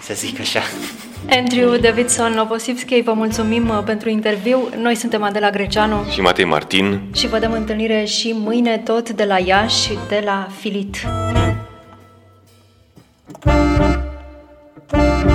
să 0.02 0.14
zic 0.14 0.40
așa. 0.40 0.60
Andrew 1.30 1.76
Davidson 1.76 2.32
Novosivski, 2.32 3.00
vă 3.00 3.12
mulțumim 3.12 3.68
uh, 3.68 3.82
pentru 3.84 4.08
interviu. 4.08 4.68
Noi 4.80 4.94
suntem 4.94 5.22
Adela 5.22 5.50
Greceanu 5.50 6.04
și 6.10 6.20
Matei 6.20 6.44
Martin 6.44 7.00
și 7.14 7.26
vă 7.26 7.38
dăm 7.38 7.52
întâlnire 7.52 8.04
și 8.04 8.34
mâine 8.38 8.78
tot 8.78 9.10
de 9.10 9.24
la 9.24 9.38
Iași, 9.38 9.90
de 10.08 10.22
la 10.24 10.48
Filit. 10.60 10.96
Thank 14.86 15.24
you. 15.26 15.33